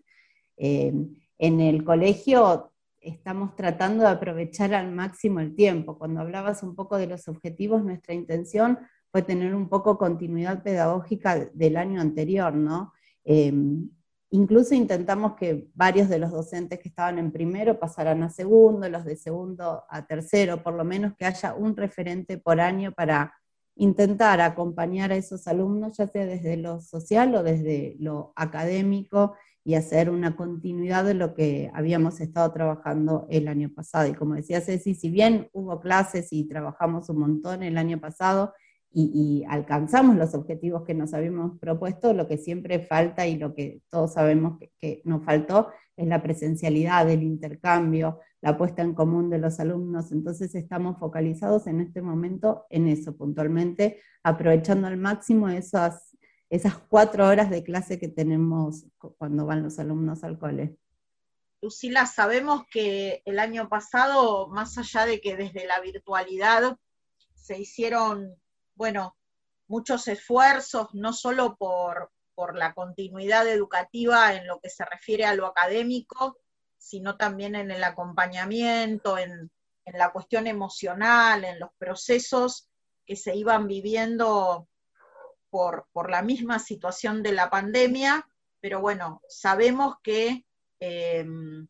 Em, 0.57 1.15
en 1.37 1.59
el 1.59 1.83
colegio 1.83 2.72
estamos 3.03 3.55
tratando 3.55 4.03
de 4.03 4.09
aprovechar 4.09 4.73
al 4.73 4.91
máximo 4.91 5.39
el 5.39 5.55
tiempo. 5.55 5.97
Cuando 5.97 6.21
hablabas 6.21 6.63
un 6.63 6.75
poco 6.75 6.97
de 6.97 7.07
los 7.07 7.27
objetivos, 7.27 7.83
nuestra 7.83 8.13
intención 8.13 8.79
fue 9.11 9.21
tener 9.21 9.53
un 9.53 9.69
poco 9.69 9.97
continuidad 9.97 10.63
pedagógica 10.63 11.49
del 11.53 11.77
año 11.77 12.01
anterior, 12.01 12.53
¿no? 12.53 12.93
Em, 13.23 13.89
incluso 14.31 14.73
intentamos 14.73 15.35
que 15.35 15.67
varios 15.75 16.09
de 16.09 16.19
los 16.19 16.31
docentes 16.31 16.79
que 16.79 16.89
estaban 16.89 17.19
en 17.19 17.31
primero 17.31 17.79
pasaran 17.79 18.23
a 18.23 18.29
segundo, 18.29 18.89
los 18.89 19.05
de 19.05 19.15
segundo 19.15 19.83
a 19.89 20.07
tercero, 20.07 20.63
por 20.63 20.73
lo 20.73 20.83
menos 20.83 21.13
que 21.15 21.25
haya 21.25 21.53
un 21.53 21.77
referente 21.77 22.37
por 22.37 22.59
año 22.59 22.91
para 22.91 23.33
intentar 23.75 24.41
acompañar 24.41 25.11
a 25.11 25.15
esos 25.15 25.47
alumnos, 25.47 25.97
ya 25.97 26.07
sea 26.07 26.25
desde 26.25 26.57
lo 26.57 26.81
social 26.81 27.35
o 27.35 27.43
desde 27.43 27.95
lo 27.99 28.33
académico, 28.35 29.35
y 29.65 29.75
hacer 29.75 30.09
una 30.09 30.35
continuidad 30.35 31.05
de 31.05 31.13
lo 31.13 31.33
que 31.33 31.71
habíamos 31.73 32.19
estado 32.19 32.51
trabajando 32.51 33.27
el 33.29 33.47
año 33.47 33.69
pasado. 33.73 34.07
Y 34.07 34.13
como 34.13 34.35
decía 34.35 34.61
Ceci, 34.61 34.93
si 34.93 35.09
bien 35.09 35.49
hubo 35.53 35.79
clases 35.79 36.33
y 36.33 36.47
trabajamos 36.47 37.09
un 37.09 37.19
montón 37.19 37.63
el 37.63 37.77
año 37.77 37.99
pasado 37.99 38.53
y, 38.95 39.43
alcanzamos 39.49 40.17
los 40.17 40.35
objetivos 40.35 40.83
que 40.83 40.93
nos 40.93 41.13
habíamos 41.15 41.57
propuesto, 41.59 42.13
lo 42.13 42.27
que 42.27 42.37
siempre 42.37 42.79
falta 42.79 43.25
y 43.25 43.37
lo 43.37 43.55
que 43.55 43.81
todos 43.89 44.13
sabemos 44.13 44.59
que, 44.59 44.71
que 44.79 45.01
nos 45.05 45.23
faltó 45.25 45.69
es 45.97 46.07
la 46.07 46.21
presencialidad, 46.21 47.09
el 47.09 47.23
intercambio, 47.23 48.19
la 48.41 48.57
puesta 48.57 48.83
en 48.83 48.93
común 48.93 49.29
de 49.29 49.39
los 49.39 49.59
alumnos. 49.59 50.11
Entonces 50.11 50.53
estamos 50.53 50.99
focalizados 50.99 51.65
en 51.65 51.81
este 51.81 52.01
momento 52.01 52.65
en 52.69 52.87
eso 52.87 53.15
puntualmente, 53.15 53.99
aprovechando 54.23 54.87
al 54.87 54.97
máximo 54.97 55.49
esas 55.49 56.12
esas 56.53 56.77
cuatro 56.77 57.25
horas 57.25 57.49
de 57.49 57.63
clase 57.63 57.99
que 57.99 58.09
tenemos 58.09 58.85
cuando 59.17 59.47
van 59.47 59.63
los 59.63 59.79
alumnos 59.79 60.23
al 60.23 60.37
cole. 60.37 60.77
Lucila, 61.63 62.05
sabemos 62.05 62.63
que 62.69 63.23
el 63.25 63.39
año 63.39 63.69
pasado, 63.69 64.47
más 64.49 64.77
allá 64.77 65.07
de 65.07 65.19
que 65.19 65.35
desde 65.35 65.65
la 65.65 65.79
virtualidad 65.79 66.77
se 67.33 67.57
hicieron, 67.57 68.35
bueno, 68.75 69.17
muchos 69.67 70.07
esfuerzos, 70.07 70.89
no 70.93 71.11
solo 71.11 71.55
por, 71.57 72.11
por 72.35 72.55
la 72.55 72.75
continuidad 72.75 73.47
educativa 73.47 74.35
en 74.35 74.45
lo 74.45 74.59
que 74.59 74.69
se 74.69 74.85
refiere 74.85 75.25
a 75.25 75.33
lo 75.33 75.47
académico, 75.47 76.37
sino 76.77 77.17
también 77.17 77.55
en 77.55 77.71
el 77.71 77.83
acompañamiento, 77.83 79.17
en, 79.17 79.49
en 79.85 79.97
la 79.97 80.11
cuestión 80.11 80.45
emocional, 80.45 81.45
en 81.45 81.59
los 81.59 81.71
procesos 81.79 82.69
que 83.07 83.15
se 83.15 83.35
iban 83.35 83.67
viviendo 83.67 84.67
por, 85.53 86.09
la 86.09 86.23
misma 86.23 86.57
situación 86.57 87.21
de 87.21 87.31
la 87.31 87.51
pandemia, 87.51 88.27
pero 88.59 88.81
bueno, 88.81 89.21
sabemos 89.29 89.97
que 90.01 90.47
em, 90.79 91.67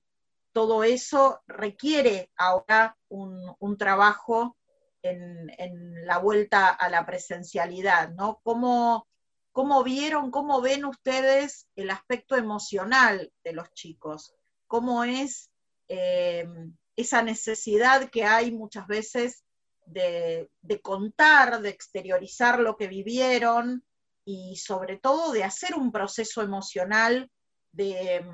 todo 0.54 0.86
eso 0.86 1.42
requiere 1.48 2.32
ahora 2.38 2.98
un, 3.10 3.78
trabajo 3.78 4.56
en, 5.02 6.06
la 6.06 6.18
vuelta 6.20 6.70
a 6.70 6.88
la 6.88 7.06
presencialidad, 7.06 8.12
¿no? 8.12 8.40
¿Cómo, 8.44 9.06
¿Cómo, 9.52 9.84
vieron, 9.84 10.32
cómo 10.32 10.62
ven 10.62 10.86
ustedes 10.86 11.68
el 11.76 11.90
aspecto 11.90 12.38
emocional 12.38 13.34
de 13.44 13.52
los 13.52 13.70
chicos? 13.74 14.34
¿Cómo 14.66 15.04
es 15.04 15.50
em, 15.90 16.74
esa 16.96 17.22
necesidad 17.22 18.10
que 18.10 18.24
hay 18.24 18.52
muchas 18.52 18.88
veces 18.88 19.44
de, 19.86 20.50
contar, 20.82 21.62
de 21.62 21.70
exteriorizar 21.70 22.60
lo 22.60 22.78
que 22.78 22.88
vivieron 22.88 23.84
y 24.26 24.56
sobre 24.58 24.98
todo 24.98 25.32
de 25.32 25.44
hacer 25.44 25.76
un 25.76 25.92
proceso 25.92 26.42
emocional 26.42 27.30
de, 27.72 28.26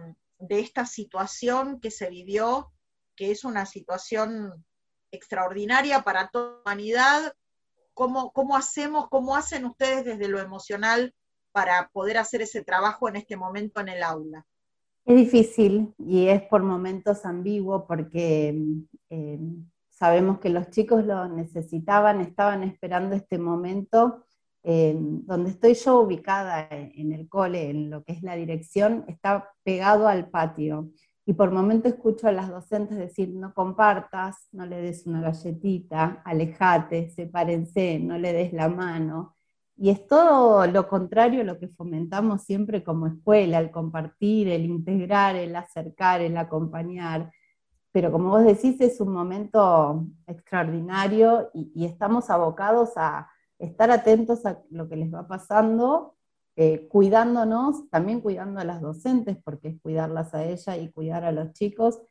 esta 0.50 0.86
situación 0.86 1.80
que 1.80 1.92
se 1.92 2.10
vivió, 2.10 2.72
que 3.16 3.32
es 3.32 3.44
una 3.44 3.66
situación 3.66 4.66
extraordinaria 5.12 6.04
para 6.04 6.30
toda 6.30 6.54
la 6.54 6.62
humanidad. 6.62 7.34
¿Cómo, 7.94 8.32
¿Cómo 8.32 8.56
hacemos, 8.56 9.10
cómo 9.10 9.36
hacen 9.36 9.66
ustedes 9.66 10.06
desde 10.06 10.28
lo 10.28 10.40
emocional 10.40 11.14
para 11.52 11.90
poder 11.90 12.18
hacer 12.18 12.42
ese 12.42 12.64
trabajo 12.64 13.10
en 13.10 13.18
este 13.18 13.36
momento 13.36 13.82
en 13.82 13.90
el 13.90 14.04
aula? 14.04 14.46
Es 15.06 15.16
difícil 15.16 15.94
y 15.98 16.28
es 16.28 16.44
por 16.44 16.62
momentos 16.62 17.26
ambiguo 17.26 17.88
porque 17.88 18.56
eh, 19.10 19.40
sabemos 20.00 20.40
que 20.40 20.50
los 20.50 20.70
chicos 20.70 21.06
lo 21.06 21.28
necesitaban, 21.28 22.22
estaban 22.22 22.64
esperando 22.64 23.16
este 23.16 23.38
momento. 23.38 24.26
Eh, 24.62 24.94
donde 24.98 25.52
estoy 25.52 25.74
yo 25.74 26.02
ubicada 26.02 26.68
en 26.70 27.14
el 27.14 27.30
cole, 27.30 27.70
en 27.70 27.90
lo 27.90 28.04
que 28.04 28.12
es 28.12 28.24
la 28.24 28.36
dirección, 28.36 29.06
está 29.08 29.50
pegado 29.64 30.08
al 30.08 30.30
patio. 30.30 30.90
Y 31.26 31.34
por 31.34 31.52
momentos 31.52 31.94
escucho 31.94 32.28
a 32.28 32.32
las 32.32 32.50
docentes 32.50 32.98
decir, 32.98 33.30
no 33.30 33.54
compartas, 33.54 34.48
no 34.52 34.66
le 34.66 34.82
des 34.82 35.06
una 35.06 35.22
galletita, 35.22 36.24
alejate, 36.26 37.10
sepárense, 37.12 38.00
no 38.00 38.18
le 38.18 38.34
des 38.34 38.52
la 38.52 38.68
mano. 38.68 39.36
Y 39.78 39.92
es 39.92 40.08
todo 40.08 40.68
lo 40.68 40.88
contrario 40.90 41.42
a 41.42 41.44
lo 41.46 41.60
que 41.60 41.70
fomentamos 41.70 42.44
siempre 42.44 42.84
como 42.84 43.08
escuela, 43.08 43.60
el 43.60 43.72
compartir, 43.72 44.50
el 44.50 44.66
integrar, 44.66 45.36
el 45.36 45.56
acercar, 45.56 46.20
el 46.22 46.36
acompañar. 46.36 47.32
Pero 47.92 48.12
como 48.12 48.30
vos 48.30 48.44
decís, 48.44 48.80
es 48.82 49.02
un 49.02 49.12
momento 49.12 50.06
extraordinario 50.28 51.50
y, 51.54 51.86
estamos 51.86 52.30
abocados 52.30 52.92
a 52.96 53.30
estar 53.58 53.90
atentos 53.92 54.46
a 54.46 54.62
lo 54.70 54.88
que 54.88 54.96
les 54.96 55.14
va 55.14 55.28
pasando, 55.28 56.16
eh, 56.56 56.88
cuidándonos, 56.88 57.90
también 57.90 58.22
cuidando 58.22 58.60
a 58.60 58.64
las 58.64 58.82
docentes, 58.82 59.38
porque 59.44 59.70
es 59.70 59.82
cuidarlas 59.82 60.34
a 60.34 60.44
ella 60.44 60.78
y 60.78 60.92
cuidar 60.92 61.24
a 61.24 61.32
los 61.32 61.54
chicos, 61.54 62.02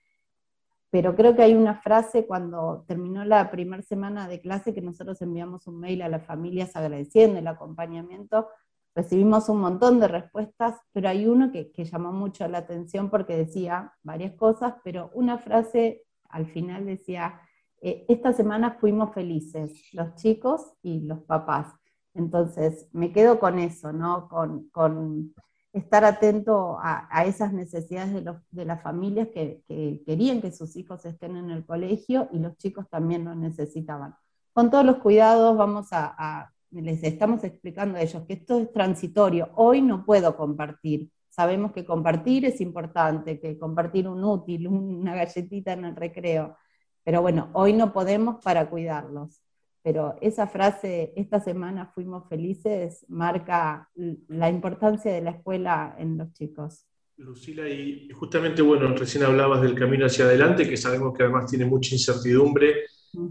pero 0.91 1.15
creo 1.15 1.37
que 1.37 1.43
hay 1.43 1.55
una 1.55 1.75
frase 1.75 2.27
cuando 2.27 2.85
terminó 2.87 3.25
la 3.25 3.51
primera 3.51 3.83
semana 3.83 4.27
de 4.27 4.41
clase 4.41 4.73
que 4.73 4.81
nosotros 4.81 5.21
enviamos 5.21 5.67
un 5.67 5.81
mail 5.81 6.01
a 6.03 6.09
las 6.09 6.25
familias 6.25 6.75
agradeciendo 6.77 7.39
el 7.39 7.47
acompañamiento, 7.47 8.49
recibimos 8.95 9.49
un 9.49 9.61
montón 9.61 10.01
de 10.01 10.09
respuestas, 10.09 10.81
pero 10.93 11.09
hay 11.09 11.27
uno 11.27 11.53
que, 11.53 11.73
llamó 11.85 12.13
mucho 12.13 12.47
la 12.49 12.59
atención 12.59 13.11
porque 13.11 13.37
decía 13.37 13.95
varias 14.03 14.35
cosas, 14.35 14.75
pero 14.85 15.11
una 15.15 15.39
frase 15.39 16.05
al 16.29 16.47
final 16.47 16.87
decía, 16.87 17.41
eh, 17.81 18.05
esta 18.09 18.33
semana 18.33 18.77
fuimos 18.81 19.15
felices, 19.15 19.73
los 19.93 20.15
chicos 20.15 20.73
y 20.83 21.01
los 21.01 21.21
papás. 21.21 21.73
Entonces, 22.15 22.89
me 22.93 23.13
quedo 23.13 23.39
con 23.39 23.59
eso, 23.59 23.93
¿no? 23.93 24.29
Con, 24.29 24.69
con 24.71 25.33
estar 25.73 26.05
atento 26.05 26.79
a, 26.81 27.25
esas 27.25 27.53
necesidades 27.53 28.25
de, 28.51 28.65
las 28.65 28.83
familias 28.83 29.29
que, 29.29 29.63
querían 30.07 30.41
que 30.41 30.53
sus 30.53 30.77
hijos 30.77 31.05
estén 31.05 31.37
en 31.37 31.51
el 31.51 31.65
colegio 31.65 32.29
y 32.33 32.39
los 32.39 32.57
chicos 32.57 32.89
también 32.89 33.25
lo 33.25 33.35
necesitaban. 33.35 34.17
Con 34.53 34.71
todos 34.71 34.85
los 34.85 34.97
cuidados 34.99 35.57
vamos 35.57 35.89
a, 35.93 36.53
les 36.71 37.03
estamos 37.03 37.45
explicando 37.45 37.99
a 37.99 38.03
ellos 38.03 38.25
que 38.27 38.35
esto 38.35 38.61
es 38.61 38.73
transitorio, 38.73 39.51
hoy 39.57 39.83
no 39.83 40.05
puedo 40.05 40.37
compartir. 40.37 41.11
Sabemos 41.29 41.73
que 41.73 41.85
compartir 41.85 42.45
es 42.45 42.61
importante, 42.61 43.39
que 43.39 43.59
compartir 43.59 44.09
un 44.09 44.25
útil, 44.25 44.69
una 44.69 45.15
galletita 45.15 45.73
en 45.73 45.85
el 45.85 45.97
recreo, 45.97 46.57
pero 47.05 47.23
bueno, 47.23 47.51
hoy 47.53 47.73
no 47.73 47.93
podemos 47.93 48.43
para 48.43 48.69
cuidarlos 48.69 49.41
pero 49.89 50.17
esa 50.21 50.47
frase, 50.47 51.15
esta 51.17 51.41
semana 51.41 51.91
fuimos 51.95 52.29
felices, 52.29 53.07
marca 53.09 53.89
la 54.29 54.51
importancia 54.51 55.11
de 55.11 55.23
la 55.23 55.31
escuela 55.31 55.97
en 55.99 56.19
los 56.19 56.31
chicos. 56.35 56.85
Lucila, 57.17 57.67
y 57.67 58.11
justamente, 58.11 58.61
bueno, 58.61 58.95
recién 58.95 59.25
hablabas 59.25 59.63
del 59.63 59.75
camino 59.75 60.05
hacia 60.05 60.27
adelante, 60.27 60.69
que 60.69 60.77
sabemos 60.77 61.17
que 61.17 61.23
además 61.23 61.51
tiene 61.51 61.65
mucha 61.65 61.95
incertidumbre. 61.95 62.85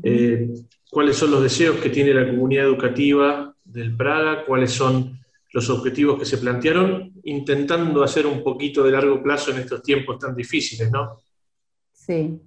Eh, 0.03 0.53
¿Cuáles 0.89 1.17
son 1.17 1.31
los 1.31 1.43
deseos 1.43 1.77
que 1.77 1.89
tiene 1.89 2.13
la 2.13 2.27
comunidad 2.27 2.65
educativa 2.65 3.53
del 3.63 3.95
Praga? 3.95 4.45
¿Cuáles 4.45 4.71
son 4.71 5.19
los 5.53 5.69
objetivos 5.69 6.19
que 6.19 6.25
se 6.25 6.37
plantearon, 6.37 7.13
intentando 7.23 8.03
hacer 8.03 8.25
un 8.27 8.43
poquito 8.43 8.83
de 8.83 8.91
largo 8.91 9.23
plazo 9.23 9.51
en 9.51 9.57
estos 9.57 9.81
tiempos 9.81 10.19
tan 10.19 10.35
difíciles, 10.35 10.91
¿no? 10.91 11.17
Sí. 11.93 12.41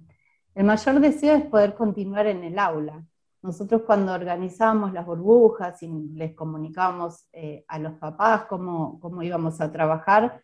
El 0.53 0.65
mayor 0.65 0.99
deseo 0.99 1.35
es 1.35 1.45
poder 1.45 1.73
continuar 1.73 2.27
en 2.27 2.43
el 2.43 2.59
aula, 2.59 3.03
nosotros 3.41 3.81
cuando 3.85 4.13
organizábamos 4.13 4.93
las 4.93 5.05
burbujas 5.05 5.81
y 5.81 5.87
les 6.13 6.35
comunicábamos 6.35 7.27
eh, 7.33 7.65
a 7.67 7.79
los 7.79 7.93
papás 7.93 8.43
cómo, 8.45 8.99
cómo, 8.99 9.23
íbamos 9.23 9.59
a 9.61 9.71
trabajar, 9.71 10.43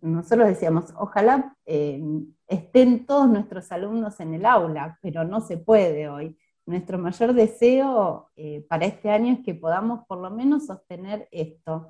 nosotros 0.00 0.48
decíamos, 0.48 0.92
ojalá 0.96 1.56
eh, 1.64 2.02
estén 2.46 3.06
todos 3.06 3.28
nuestros 3.28 3.70
alumnos 3.72 4.20
en 4.20 4.34
el 4.34 4.46
aula, 4.46 4.98
pero 5.02 5.24
no 5.24 5.40
se 5.40 5.56
puede 5.56 6.08
hoy. 6.08 6.36
Nuestro 6.64 6.98
mayor 6.98 7.32
deseo 7.32 8.30
eh, 8.36 8.64
para 8.68 8.86
este 8.86 9.10
año 9.10 9.34
es 9.34 9.40
que 9.44 9.54
podamos 9.54 10.04
por 10.06 10.18
lo 10.18 10.30
menos 10.30 10.66
sostener 10.66 11.28
esto, 11.30 11.88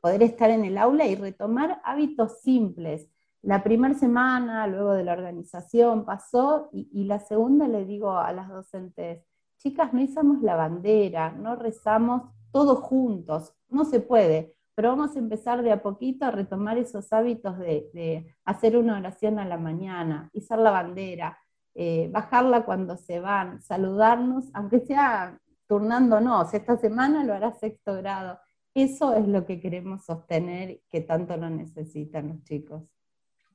poder 0.00 0.22
estar 0.22 0.50
en 0.50 0.64
el 0.64 0.78
aula 0.78 1.06
y 1.06 1.14
retomar 1.14 1.80
hábitos 1.84 2.40
simples 2.40 3.08
la 3.42 3.62
primera 3.62 3.94
semana, 3.94 4.66
luego 4.66 4.92
de 4.92 5.04
la 5.04 5.12
organización, 5.12 6.04
pasó 6.04 6.68
y, 6.72 7.04
la 7.04 7.20
segunda 7.20 7.68
le 7.68 7.84
digo 7.84 8.18
a 8.18 8.32
las 8.32 8.48
docentes, 8.48 9.24
chicas, 9.58 9.92
no 9.94 10.00
hicimos 10.00 10.42
la 10.42 10.56
bandera, 10.56 11.30
no 11.32 11.54
rezamos 11.54 12.22
todos 12.50 12.80
juntos, 12.80 13.54
no 13.68 13.84
se 13.84 14.00
puede, 14.00 14.56
pero 14.78 14.90
vamos 14.90 15.16
a 15.16 15.18
empezar 15.18 15.64
de 15.64 15.72
a 15.72 15.82
poquito 15.82 16.24
a 16.24 16.30
retomar 16.30 16.78
esos 16.78 17.12
hábitos 17.12 17.58
de, 17.58 18.32
hacer 18.44 18.76
una 18.76 18.96
oración 18.96 19.40
a 19.40 19.44
la 19.44 19.56
mañana, 19.56 20.30
izar 20.32 20.60
la 20.60 20.70
bandera, 20.70 21.36
eh, 21.74 22.08
bajarla 22.12 22.64
cuando 22.64 22.96
se 22.96 23.18
van, 23.18 23.60
saludarnos, 23.60 24.44
aunque 24.54 24.78
sea 24.78 25.36
turnándonos, 25.66 26.54
esta 26.54 26.76
semana 26.76 27.24
lo 27.24 27.34
hará 27.34 27.52
sexto 27.54 27.94
grado. 27.94 28.38
Eso 28.72 29.16
es 29.16 29.26
lo 29.26 29.44
que 29.44 29.60
queremos 29.60 30.04
sostener, 30.04 30.80
que 30.88 31.00
tanto 31.00 31.36
lo 31.36 31.50
necesitan 31.50 32.28
los 32.28 32.44
chicos. 32.44 32.84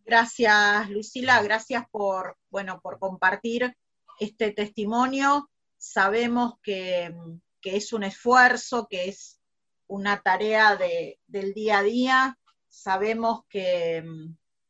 Gracias, 0.05 0.89
Lucila, 0.89 1.41
gracias 1.41 1.85
por, 1.89 2.35
bueno, 2.49 2.81
por 2.81 2.99
compartir 2.99 3.73
este 4.19 4.51
testimonio. 4.51 5.49
Sabemos 5.77 6.55
que, 6.61 7.15
es 7.63 7.93
un 7.93 8.03
esfuerzo, 8.03 8.87
que 8.89 9.07
es 9.07 9.39
una 9.93 10.23
tarea 10.23 10.75
del 10.75 11.53
día 11.53 11.77
a 11.77 11.83
día. 11.83 12.39
Sabemos 12.67 13.45
que, 13.47 14.03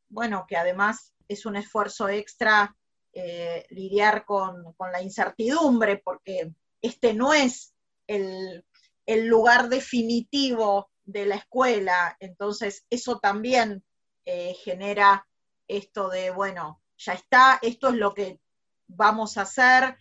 bueno, 0.10 0.46
que 0.50 0.58
además 0.58 1.14
es 1.30 1.46
un 1.46 1.56
esfuerzo 1.56 2.10
extra 2.10 2.76
eh, 3.14 3.66
lidiar 3.70 4.26
con, 4.26 4.76
la 4.92 5.02
incertidumbre, 5.02 5.98
porque 6.04 6.52
este 6.82 7.14
no 7.14 7.34
es 7.34 7.74
el, 8.06 8.66
el 9.06 9.28
lugar 9.28 9.70
definitivo 9.70 10.92
de 11.06 11.26
la 11.26 11.36
escuela, 11.36 12.18
entonces 12.20 12.86
eso 12.90 13.20
también 13.20 13.82
eh, 14.26 14.54
genera 14.62 15.26
esto 15.70 16.10
de, 16.10 16.32
bueno, 16.32 16.82
ya 16.98 17.14
está, 17.14 17.60
esto 17.62 17.90
es 17.90 17.96
lo 17.96 18.14
que 18.14 18.42
vamos 18.88 19.38
a 19.38 19.44
hacer. 19.44 19.98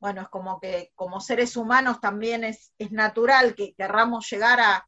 Bueno, 0.00 0.22
es 0.22 0.28
como 0.28 0.58
que 0.58 0.92
como 0.94 1.20
seres 1.20 1.56
humanos 1.56 2.00
también 2.00 2.42
es, 2.42 2.72
natural 2.90 3.54
que 3.54 3.74
querramos 3.74 4.28
llegar 4.30 4.58
a, 4.60 4.86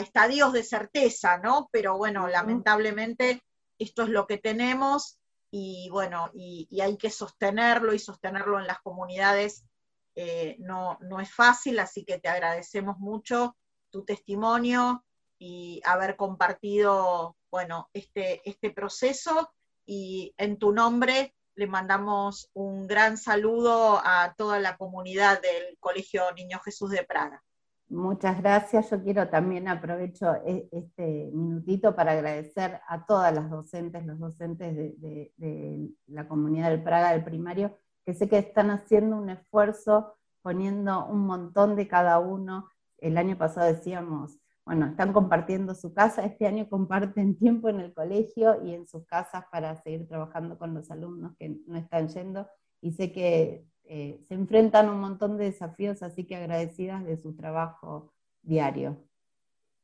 estadios 0.00 0.54
de 0.54 0.62
certeza, 0.62 1.36
¿no? 1.36 1.68
Pero 1.70 1.98
bueno, 1.98 2.26
lamentablemente 2.26 3.42
esto 3.78 4.04
es 4.04 4.08
lo 4.08 4.26
que 4.26 4.38
tenemos 4.38 5.18
y 5.50 5.90
bueno, 5.90 6.30
y, 6.32 6.80
hay 6.80 6.96
que 6.96 7.10
sostenerlo 7.10 7.92
y 7.92 7.98
sostenerlo 7.98 8.58
en 8.58 8.66
las 8.66 8.80
comunidades 8.80 9.66
eh, 10.14 10.56
no, 10.58 10.96
no 11.02 11.20
es 11.20 11.30
fácil, 11.30 11.78
así 11.80 12.06
que 12.06 12.18
te 12.18 12.30
agradecemos 12.30 12.98
mucho 12.98 13.56
tu 13.90 14.06
testimonio 14.06 15.04
y 15.38 15.82
haber 15.84 16.16
compartido 16.16 17.36
bueno, 17.50 17.90
este, 17.92 18.40
este 18.48 18.70
proceso 18.70 19.52
y 19.84 20.34
en 20.38 20.58
tu 20.58 20.72
nombre 20.72 21.34
le 21.56 21.66
mandamos 21.66 22.50
un 22.54 22.86
gran 22.86 23.16
saludo 23.16 24.00
a 24.04 24.34
toda 24.36 24.58
la 24.58 24.76
comunidad 24.76 25.40
del 25.40 25.78
Colegio 25.78 26.22
Niño 26.34 26.58
Jesús 26.60 26.90
de 26.90 27.04
Praga. 27.04 27.42
Muchas 27.88 28.40
gracias. 28.40 28.90
Yo 28.90 29.02
quiero 29.02 29.28
también 29.28 29.68
aprovecho 29.68 30.34
e, 30.44 30.68
este 30.72 31.30
minutito 31.32 31.94
para 31.94 32.12
agradecer 32.12 32.80
a 32.88 33.06
todas 33.06 33.32
las 33.32 33.50
docentes, 33.50 34.04
los 34.04 34.18
docentes 34.18 34.74
de, 34.74 35.32
de 35.36 35.90
la 36.06 36.26
comunidad 36.26 36.70
del 36.70 36.82
Praga 36.82 37.12
del 37.12 37.24
primario, 37.24 37.78
que 38.04 38.14
sé 38.14 38.28
que 38.28 38.38
están 38.38 38.70
haciendo 38.70 39.16
un 39.16 39.30
esfuerzo 39.30 40.16
poniendo 40.42 41.06
un 41.06 41.26
montón 41.26 41.76
de 41.76 41.86
cada 41.86 42.18
uno. 42.18 42.68
El 42.98 43.16
año 43.16 43.36
pasado 43.36 43.66
decíamos, 43.66 44.38
bueno, 44.64 44.86
están 44.86 45.12
compartiendo 45.12 45.74
su 45.74 45.92
casa, 45.92 46.24
este 46.24 46.46
año 46.46 46.68
comparten 46.68 47.36
tiempo 47.36 47.68
en 47.68 47.80
el 47.80 47.92
colegio 47.92 48.64
y 48.64 48.74
en 48.74 48.86
sus 48.86 49.04
casas 49.06 49.44
para 49.52 49.76
seguir 49.82 50.08
trabajando 50.08 50.58
con 50.58 50.72
los 50.72 50.90
alumnos 50.90 51.36
que 51.38 51.56
no 51.66 51.76
están 51.76 52.08
yendo 52.08 52.48
y 52.80 52.92
sé 52.92 53.12
que 53.12 53.66
eh, 53.84 54.18
se 54.26 54.34
enfrentan 54.34 54.86
a 54.86 54.92
un 54.92 55.00
montón 55.00 55.36
de 55.36 55.44
desafíos, 55.44 56.02
así 56.02 56.24
que 56.24 56.36
agradecidas 56.36 57.04
de 57.04 57.18
su 57.18 57.36
trabajo 57.36 58.12
diario. 58.42 58.96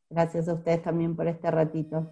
Gracias 0.08 0.48
a 0.48 0.54
ustedes 0.54 0.82
también 0.82 1.14
por 1.14 1.26
este 1.28 1.50
ratito. 1.50 2.10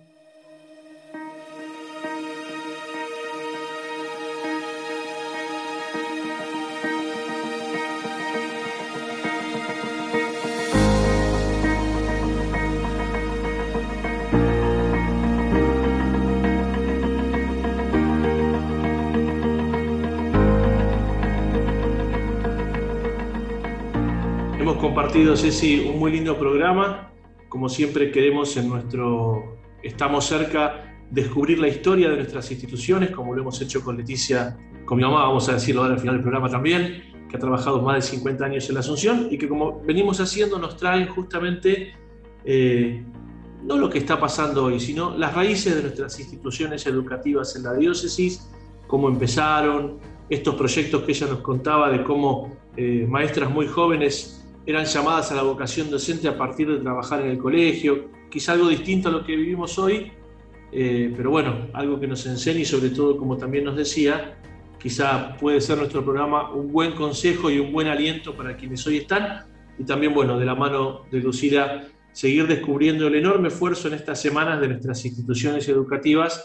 Compartido, 25.18 25.36
Ceci, 25.36 25.80
un 25.80 25.98
muy 25.98 26.12
lindo 26.12 26.38
programa. 26.38 27.10
Como 27.48 27.68
siempre 27.68 28.12
queremos 28.12 28.56
en 28.56 28.68
nuestro 28.68 29.58
Estamos 29.82 30.26
cerca 30.26 30.96
descubrir 31.10 31.58
la 31.58 31.66
historia 31.66 32.08
de 32.10 32.16
nuestras 32.16 32.48
instituciones, 32.52 33.10
como 33.10 33.34
lo 33.34 33.42
hemos 33.42 33.60
hecho 33.60 33.82
con 33.82 33.96
Leticia, 33.96 34.56
con 34.84 34.96
mi 34.96 35.02
mamá, 35.02 35.24
vamos 35.24 35.48
a 35.48 35.54
decirlo 35.54 35.82
ahora 35.82 35.94
al 35.94 36.00
final 36.00 36.16
del 36.16 36.22
programa 36.22 36.48
también, 36.48 37.02
que 37.28 37.36
ha 37.36 37.40
trabajado 37.40 37.82
más 37.82 37.96
de 37.96 38.02
50 38.02 38.44
años 38.44 38.68
en 38.68 38.74
la 38.74 38.80
Asunción 38.80 39.26
y 39.30 39.38
que 39.38 39.48
como 39.48 39.80
venimos 39.80 40.20
haciendo 40.20 40.56
nos 40.58 40.76
traen 40.76 41.08
justamente 41.08 41.94
eh, 42.44 43.02
no 43.64 43.76
lo 43.76 43.90
que 43.90 43.98
está 43.98 44.20
pasando 44.20 44.66
hoy, 44.66 44.78
sino 44.78 45.16
las 45.16 45.34
raíces 45.34 45.74
de 45.74 45.82
nuestras 45.82 46.20
instituciones 46.20 46.86
educativas 46.86 47.56
en 47.56 47.64
la 47.64 47.74
diócesis, 47.74 48.48
cómo 48.86 49.08
empezaron, 49.08 49.98
estos 50.30 50.54
proyectos 50.54 51.02
que 51.02 51.12
ella 51.12 51.26
nos 51.26 51.40
contaba 51.40 51.90
de 51.90 52.04
cómo 52.04 52.56
eh, 52.76 53.04
maestras 53.08 53.50
muy 53.50 53.66
jóvenes 53.66 54.37
eran 54.68 54.84
llamadas 54.84 55.32
a 55.32 55.34
la 55.34 55.42
vocación 55.42 55.90
docente 55.90 56.28
a 56.28 56.36
partir 56.36 56.70
de 56.70 56.76
trabajar 56.76 57.22
en 57.22 57.30
el 57.30 57.38
colegio, 57.38 58.10
quizá 58.30 58.52
algo 58.52 58.68
distinto 58.68 59.08
a 59.08 59.12
lo 59.12 59.24
que 59.24 59.34
vivimos 59.34 59.78
hoy, 59.78 60.12
eh, 60.70 61.10
pero 61.16 61.30
bueno, 61.30 61.68
algo 61.72 61.98
que 61.98 62.06
nos 62.06 62.26
enseña 62.26 62.60
y 62.60 62.64
sobre 62.66 62.90
todo, 62.90 63.16
como 63.16 63.38
también 63.38 63.64
nos 63.64 63.76
decía, 63.76 64.38
quizá 64.78 65.34
puede 65.38 65.62
ser 65.62 65.78
nuestro 65.78 66.04
programa 66.04 66.50
un 66.52 66.70
buen 66.70 66.92
consejo 66.92 67.50
y 67.50 67.58
un 67.58 67.72
buen 67.72 67.88
aliento 67.88 68.36
para 68.36 68.58
quienes 68.58 68.86
hoy 68.86 68.98
están. 68.98 69.46
Y 69.78 69.84
también, 69.84 70.12
bueno, 70.12 70.38
de 70.38 70.44
la 70.44 70.54
mano 70.54 71.06
de 71.10 71.20
Lucila, 71.20 71.88
seguir 72.12 72.46
descubriendo 72.46 73.06
el 73.06 73.14
enorme 73.14 73.48
esfuerzo 73.48 73.88
en 73.88 73.94
estas 73.94 74.20
semanas 74.20 74.60
de 74.60 74.68
nuestras 74.68 75.02
instituciones 75.02 75.66
educativas 75.70 76.44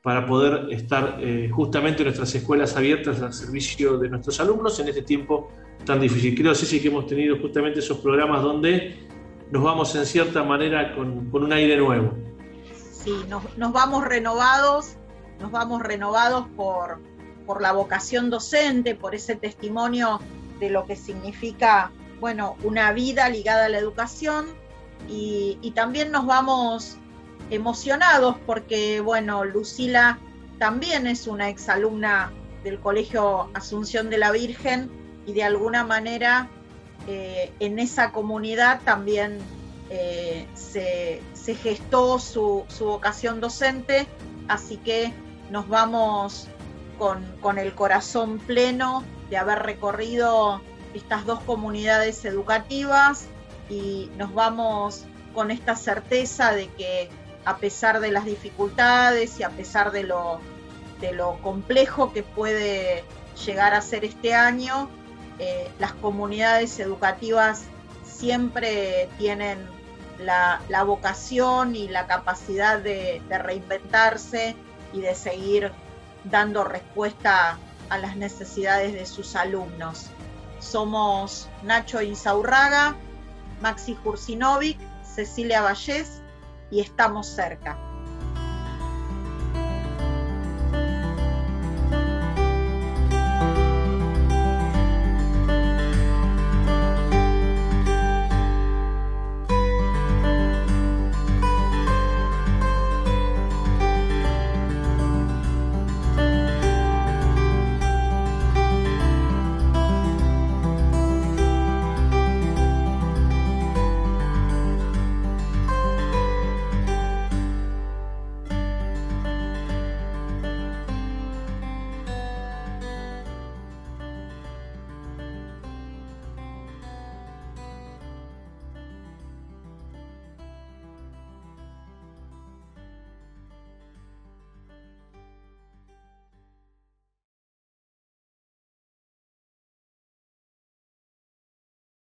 para 0.00 0.24
poder 0.24 0.72
estar 0.72 1.18
eh, 1.20 1.50
justamente 1.50 2.02
en 2.02 2.04
nuestras 2.04 2.32
escuelas 2.36 2.76
abiertas 2.76 3.20
al 3.20 3.32
servicio 3.32 3.98
de 3.98 4.10
nuestros 4.10 4.38
alumnos 4.38 4.78
en 4.78 4.86
este 4.86 5.02
tiempo 5.02 5.50
tan 5.84 6.00
difícil. 6.00 6.34
Creo, 6.34 6.54
sí, 6.54 6.80
que 6.80 6.88
hemos 6.88 7.06
tenido 7.06 7.38
justamente 7.38 7.80
esos 7.80 7.98
programas 7.98 8.42
donde 8.42 8.96
nos 9.50 9.62
vamos 9.62 9.94
en 9.94 10.06
cierta 10.06 10.42
manera 10.42 10.94
con, 10.94 11.28
un 11.32 11.52
aire 11.52 11.76
nuevo. 11.76 12.12
Sí, 12.72 13.14
nos, 13.28 13.72
vamos 13.72 14.04
renovados, 14.04 14.96
nos 15.40 15.50
vamos 15.50 15.82
renovados 15.82 16.46
por, 16.56 17.00
por 17.46 17.60
la 17.60 17.72
vocación 17.72 18.30
docente, 18.30 18.94
por 18.94 19.14
ese 19.14 19.36
testimonio 19.36 20.20
de 20.58 20.70
lo 20.70 20.86
que 20.86 20.96
significa, 20.96 21.90
bueno, 22.20 22.56
una 22.62 22.92
vida 22.92 23.28
ligada 23.28 23.66
a 23.66 23.68
la 23.68 23.78
educación 23.78 24.46
y, 25.08 25.58
y 25.60 25.72
también 25.72 26.10
nos 26.10 26.26
vamos 26.26 26.96
emocionados 27.50 28.36
porque, 28.46 29.00
bueno, 29.00 29.44
Lucila 29.44 30.18
también 30.58 31.06
es 31.06 31.26
una 31.26 31.50
exalumna 31.50 32.32
del 32.62 32.80
Colegio 32.80 33.50
Asunción 33.52 34.08
de 34.08 34.16
la 34.16 34.32
Virgen 34.32 35.03
y 35.26 35.32
de 35.32 35.44
alguna 35.44 35.84
manera 35.84 36.48
eh, 37.06 37.52
en 37.60 37.78
esa 37.78 38.12
comunidad 38.12 38.80
también 38.84 39.38
eh, 39.90 40.46
se, 40.54 41.20
gestó 41.56 42.18
su, 42.18 42.64
vocación 42.80 43.40
docente, 43.40 44.06
así 44.48 44.78
que 44.78 45.12
nos 45.50 45.68
vamos 45.68 46.48
con, 46.98 47.58
el 47.58 47.74
corazón 47.74 48.38
pleno 48.38 49.04
de 49.28 49.36
haber 49.36 49.60
recorrido 49.60 50.62
estas 50.94 51.26
dos 51.26 51.40
comunidades 51.40 52.24
educativas 52.24 53.26
y 53.68 54.10
nos 54.16 54.32
vamos 54.32 55.04
con 55.34 55.50
esta 55.50 55.76
certeza 55.76 56.52
de 56.52 56.68
que 56.68 57.10
a 57.44 57.58
pesar 57.58 58.00
de 58.00 58.12
las 58.12 58.24
dificultades 58.24 59.38
y 59.40 59.42
a 59.42 59.50
pesar 59.50 59.92
de 59.92 60.04
lo, 60.04 60.40
de 61.00 61.12
lo 61.12 61.34
complejo 61.42 62.12
que 62.12 62.22
puede 62.22 63.04
llegar 63.44 63.74
a 63.74 63.82
ser 63.82 64.04
este 64.04 64.34
año, 64.34 64.88
eh, 65.38 65.70
las 65.78 65.92
comunidades 65.94 66.78
educativas 66.78 67.64
siempre 68.04 69.08
tienen 69.18 69.66
la, 70.18 70.82
vocación 70.84 71.74
y 71.74 71.88
la 71.88 72.06
capacidad 72.06 72.78
de, 72.78 73.20
reinventarse 73.28 74.56
y 74.92 75.00
de 75.00 75.14
seguir 75.14 75.72
dando 76.24 76.64
respuesta 76.64 77.58
a 77.90 77.98
las 77.98 78.16
necesidades 78.16 78.92
de 78.92 79.06
sus 79.06 79.36
alumnos. 79.36 80.06
Somos 80.60 81.48
Nacho 81.62 82.00
Insaurraga, 82.00 82.94
Maxi 83.60 83.94
Jursinovic, 83.94 84.78
Cecilia 85.04 85.62
Vallés 85.62 86.22
y 86.70 86.80
estamos 86.80 87.26
cerca. 87.26 87.76